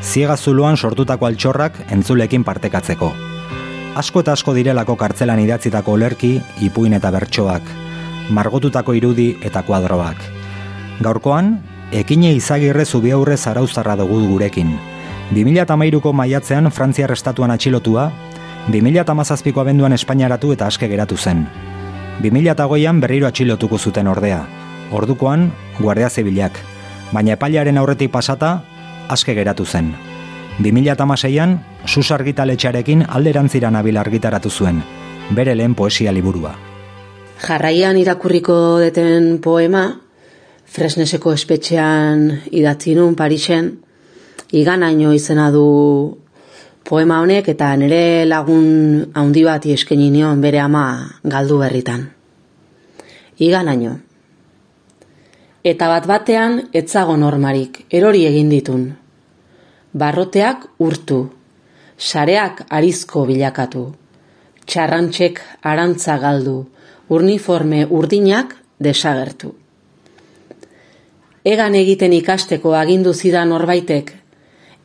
Ziega 0.00 0.38
zuluan 0.40 0.78
sortutako 0.80 1.26
altxorrak 1.28 1.74
entzulekin 1.92 2.46
partekatzeko. 2.48 3.10
Asko 4.00 4.22
eta 4.24 4.32
asko 4.32 4.54
direlako 4.56 4.96
kartzelan 4.96 5.42
idatzitako 5.42 5.98
olerki, 5.98 6.30
ipuin 6.64 6.96
eta 6.96 7.10
bertsoak, 7.12 7.68
margotutako 8.32 8.94
irudi 8.96 9.26
eta 9.44 9.60
kuadroak. 9.68 10.24
Gaurkoan, 11.04 11.58
ekine 11.92 12.32
izagirre 12.32 12.88
zubiaurre 12.88 13.36
zarauztarra 13.36 13.98
dugu 14.00 14.22
gurekin. 14.30 14.72
2008ko 15.36 16.14
maiatzean 16.22 16.72
Frantziar 16.72 17.12
estatuan 17.12 17.52
atxilotua, 17.52 18.08
2008ko 18.72 19.60
abenduan 19.60 19.92
Espainiaratu 19.92 20.56
eta 20.56 20.72
aske 20.72 20.88
geratu 20.88 21.20
zen. 21.20 21.44
2008an 22.24 23.04
berriro 23.04 23.28
atxilotuko 23.28 23.76
zuten 23.76 24.08
ordea. 24.08 24.61
Ordukoan, 24.92 25.50
guardia 25.80 26.10
zibilak. 26.10 26.58
Baina 27.12 27.34
epailaren 27.34 27.78
aurretik 27.80 28.12
pasata, 28.12 28.62
aske 29.08 29.34
geratu 29.34 29.64
zen. 29.64 29.92
2006an, 30.60 31.56
sus 31.86 32.10
argitaletxearekin 32.12 33.06
alderantzira 33.08 33.70
nabil 33.72 33.96
argitaratu 33.96 34.50
zuen. 34.50 34.82
Bere 35.32 35.54
lehen 35.56 35.74
poesia 35.74 36.12
liburua. 36.12 36.52
Jarraian 37.42 37.96
irakurriko 37.98 38.78
deten 38.78 39.38
poema, 39.42 39.88
Fresneseko 40.72 41.34
espetxean 41.36 42.28
idatzi 42.48 42.94
nun 42.96 43.16
Parisen, 43.16 43.66
iganaino 44.56 45.10
izena 45.12 45.50
du 45.52 45.64
poema 46.88 47.18
honek 47.20 47.50
eta 47.52 47.74
nire 47.76 48.24
lagun 48.24 49.10
handi 49.12 49.42
bati 49.44 49.74
eskaini 49.76 50.08
nion 50.14 50.40
bere 50.40 50.62
ama 50.62 50.84
galdu 51.24 51.58
berritan. 51.60 52.06
Iganaino. 53.38 53.98
Eta 55.62 55.86
bat 55.86 56.08
batean 56.10 56.56
etzago 56.74 57.14
normarik, 57.14 57.84
erori 57.94 58.24
egin 58.26 58.48
ditun. 58.50 58.80
Barroteak 59.94 60.64
urtu, 60.82 61.18
sareak 61.94 62.64
arizko 62.66 63.22
bilakatu, 63.28 63.84
txarrantxek 64.66 65.38
arantza 65.62 66.18
galdu, 66.18 66.56
uniforme 67.14 67.84
urdinak 67.86 68.56
desagertu. 68.82 69.54
Egan 71.46 71.78
egiten 71.78 72.12
ikasteko 72.18 72.74
agindu 72.74 73.14
zidan 73.14 73.54
norbaitek, 73.54 74.12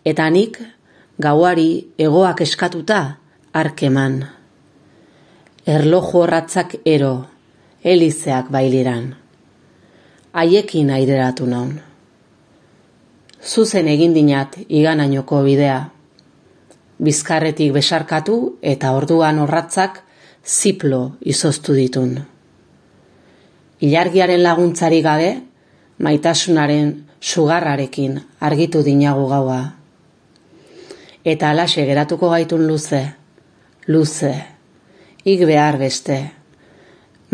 eta 0.06 0.30
nik 0.30 0.62
gauari 1.18 1.88
egoak 1.98 2.46
eskatuta 2.46 3.04
arkeman. 3.54 4.26
Erloju 5.66 6.20
horratzak 6.22 6.84
ero, 6.86 7.16
elizeak 7.84 8.54
bailiran. 8.54 9.16
Haiekin 10.38 10.92
aireratu 10.94 11.48
naun. 11.50 11.72
Zuzen 13.42 13.88
egin 13.90 14.12
dinat 14.14 14.60
iganainoko 14.70 15.40
bidea. 15.42 15.80
Bizkarretik 17.02 17.72
besarkatu 17.74 18.36
eta 18.62 18.92
orduan 18.94 19.42
horratzak 19.42 19.98
ziplo 20.46 21.02
izoztu 21.34 21.74
ditun. 21.74 22.14
Ilargiaren 23.82 24.46
laguntzari 24.46 25.02
gabe, 25.02 25.34
maitasunaren 25.98 26.94
sugarrarekin 27.18 28.22
argitu 28.38 28.86
dinagu 28.86 29.26
gaua. 29.34 29.60
Eta 31.26 31.50
alaxe 31.50 31.90
geratuko 31.90 32.30
gaitun 32.38 32.68
luze, 32.70 33.06
luze, 33.88 34.36
ik 35.26 35.48
behar 35.50 35.82
beste. 35.82 36.28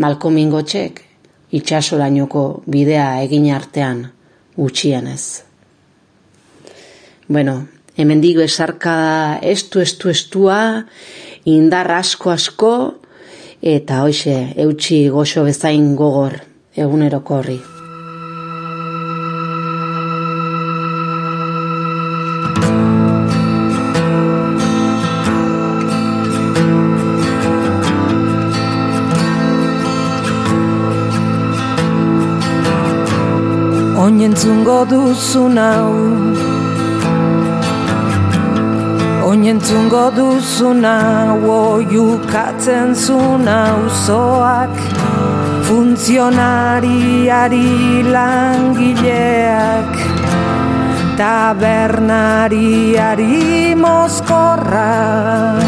Malkomingotxek 0.00 1.10
itxasorainoko 1.54 2.44
bidea 2.70 3.22
egin 3.22 3.50
artean 3.54 4.06
gutxienez. 4.56 5.44
Bueno, 7.28 7.66
hemendik 7.96 8.40
besarka 8.42 8.96
estu 9.42 9.80
estu 9.80 10.10
estua, 10.12 10.58
indar 11.44 11.90
asko 11.98 12.34
asko, 12.34 12.74
eta 13.62 14.02
hoxe, 14.04 14.36
eutxi 14.66 15.06
goxo 15.14 15.46
bezain 15.46 15.94
gogor 15.96 16.42
eguneroko 16.76 17.40
horri. 17.40 17.73
Oinentzungo 34.44 34.84
duzun 34.84 35.56
hau 35.56 35.88
Oinentzungo 39.24 40.12
duzun 40.12 40.84
hau 40.84 41.40
Oiukatzen 41.48 42.92
zun 42.94 43.48
hau 43.48 43.88
zoak 43.88 44.68
Funtzionariari 45.64 48.04
langileak 48.12 49.88
Tabernariari 51.16 53.72
mozkorrak. 53.80 55.64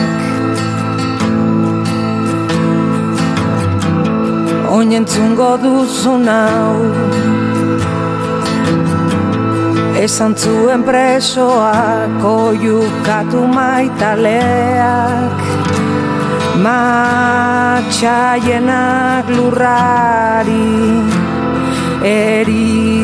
Oinentzungo 4.69 5.57
duzun 5.65 6.29
hau 6.29 6.77
Esan 9.97 10.35
zuen 10.37 10.83
presoak 10.85 12.21
oiukatu 12.21 13.47
maitaleak. 13.49 15.41
Matxaienak 16.65 17.97
lurrari 19.29 20.73
Erizainari 22.07 22.97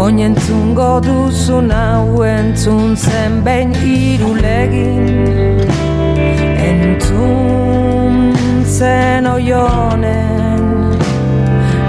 Oinentzungo 0.08 1.02
duzun 1.04 1.68
hau 1.76 2.24
entzun 2.24 2.96
zen 2.96 3.42
behin 3.44 3.74
irulegin 3.84 5.04
Entzun 6.70 8.16
zen 8.64 9.28
oionen 9.28 10.64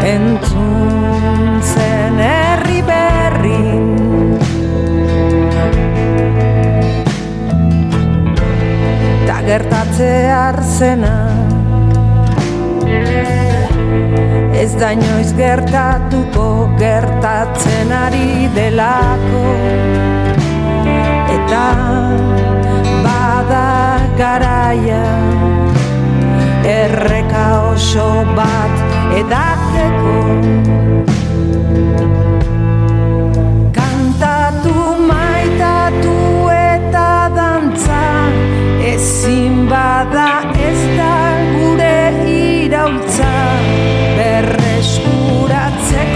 Entzun 0.02 1.62
zen 1.62 2.18
herri 2.18 2.82
berrin. 2.90 3.86
Ta 9.30 9.38
gertatze 9.46 10.10
arzena 10.42 11.27
Ez 14.58 14.72
da 14.74 14.90
inoiz 14.90 15.30
gertatuko 15.38 16.46
gertatzen 16.80 17.92
ari 17.94 18.48
delako. 18.56 19.42
Eta 21.34 21.66
bada 23.04 23.68
garaia 24.18 25.04
Erreka 26.68 27.44
oso 27.70 28.08
bat 28.36 28.74
edateko 29.20 30.16
Kantatu 33.78 34.74
maitatu 35.12 36.16
eta 36.56 37.08
dantza 37.36 38.02
Ezin 38.94 39.68
bada 39.70 40.30
ez 40.70 40.80
da 40.98 41.14
gure 41.54 41.96
irautza 42.34 43.57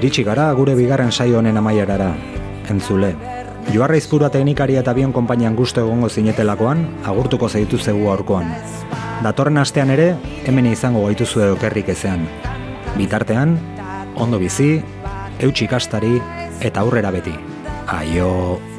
Iritsi 0.00 0.22
gara 0.24 0.46
gure 0.56 0.72
bigarren 0.72 1.10
saio 1.12 1.36
honen 1.42 1.60
amaierara. 1.60 2.06
Entzule. 2.72 3.10
Joarra 3.68 3.98
izpura 4.00 4.30
teknikaria 4.32 4.80
eta 4.80 4.94
bion 4.96 5.12
konpainian 5.12 5.58
gusto 5.58 5.82
egongo 5.84 6.08
zinetelakoan, 6.08 6.80
agurtuko 7.04 7.50
zaitu 7.50 7.76
zegu 7.76 8.08
aurkoan. 8.08 8.48
Datorren 9.20 9.60
astean 9.60 9.92
ere, 9.92 10.14
hemen 10.48 10.72
izango 10.72 11.04
gaituzu 11.04 11.44
okerrik 11.50 11.92
ezean. 11.92 12.24
Bitartean, 12.96 13.58
ondo 14.16 14.40
bizi, 14.40 14.72
eutxi 15.36 15.68
ikastari 15.68 16.16
eta 16.64 16.80
aurrera 16.80 17.12
beti. 17.12 17.36
Aio! 18.00 18.69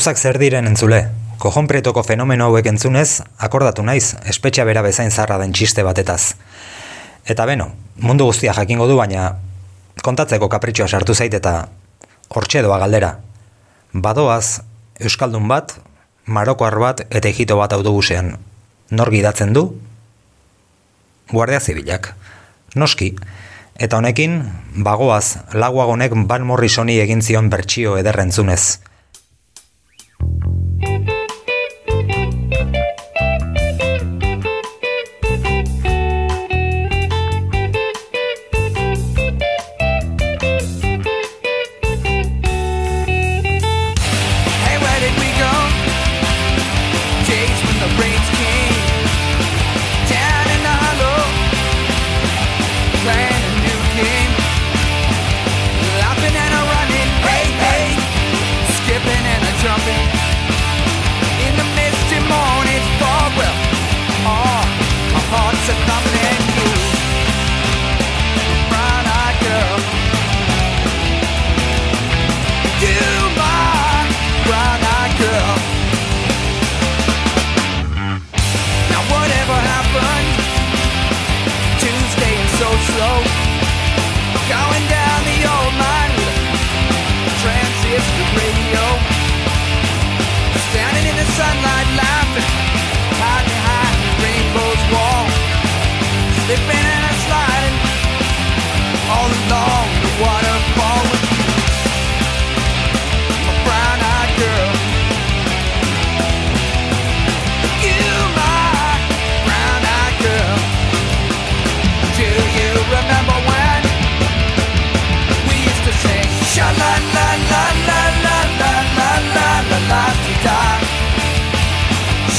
Gauzak 0.00 0.16
zer 0.16 0.38
diren 0.40 0.64
entzule, 0.64 1.10
kojonpretoko 1.36 2.00
fenomeno 2.00 2.46
hauek 2.48 2.70
entzunez, 2.70 3.20
akordatu 3.36 3.82
naiz, 3.84 4.14
espetxa 4.32 4.64
bera 4.64 4.80
bezain 4.80 5.12
zarra 5.12 5.36
den 5.42 5.52
txiste 5.52 5.84
batetaz. 5.84 6.38
Eta 7.28 7.44
beno, 7.44 7.66
mundu 8.00 8.24
guztia 8.30 8.54
jakingo 8.56 8.86
du, 8.88 8.96
baina 8.96 9.26
kontatzeko 10.00 10.48
kapritxoa 10.48 10.88
sartu 10.88 11.12
zait 11.12 11.36
eta 11.36 11.52
hortxe 12.32 12.64
doa 12.64 12.80
galdera. 12.80 13.12
Badoaz, 13.92 14.62
Euskaldun 15.04 15.52
bat, 15.52 15.76
Marokoar 16.24 16.80
bat 16.80 17.04
eta 17.04 17.28
Egito 17.28 17.60
bat 17.60 17.76
autobusean. 17.76 18.38
Nor 18.88 19.12
gidatzen 19.12 19.52
du? 19.52 19.68
Guardia 21.28 21.60
Zibilak. 21.60 22.14
Noski, 22.72 23.18
eta 23.76 24.00
honekin, 24.00 24.46
bagoaz, 24.80 25.42
laguagonek 25.52 26.16
Van 26.24 26.48
Morrisoni 26.48 27.02
egin 27.04 27.20
zion 27.20 27.52
bertsio 27.52 28.00
ederrentzunez. 28.00 28.88
Thank 30.20 30.44
you. 30.44 30.59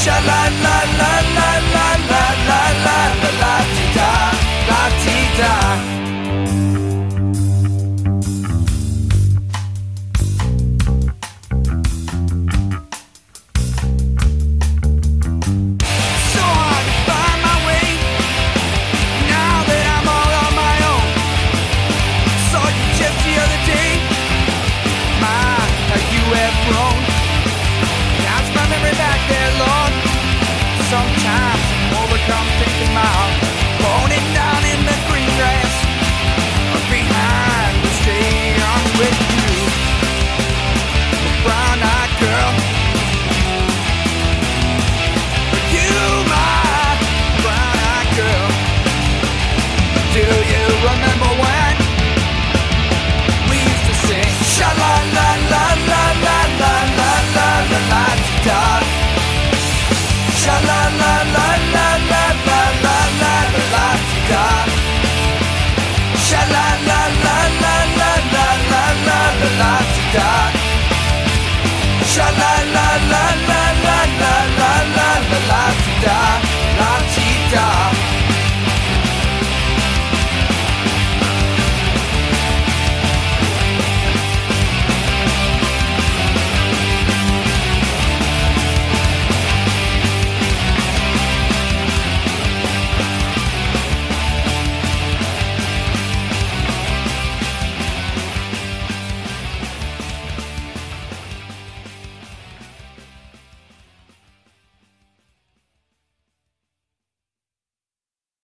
Sha 0.02 0.18
la 0.18 0.40
la 0.62 0.76
la 0.98 1.10
la 1.36 1.50
la 1.74 1.86
la 2.10 2.24
la 2.48 2.60
la 2.86 2.98
la 3.22 3.30
la 3.40 3.52
ti 3.72 3.86
da, 3.94 4.10
la 4.68 4.80
ti 5.02 5.18
da. 5.38 6.01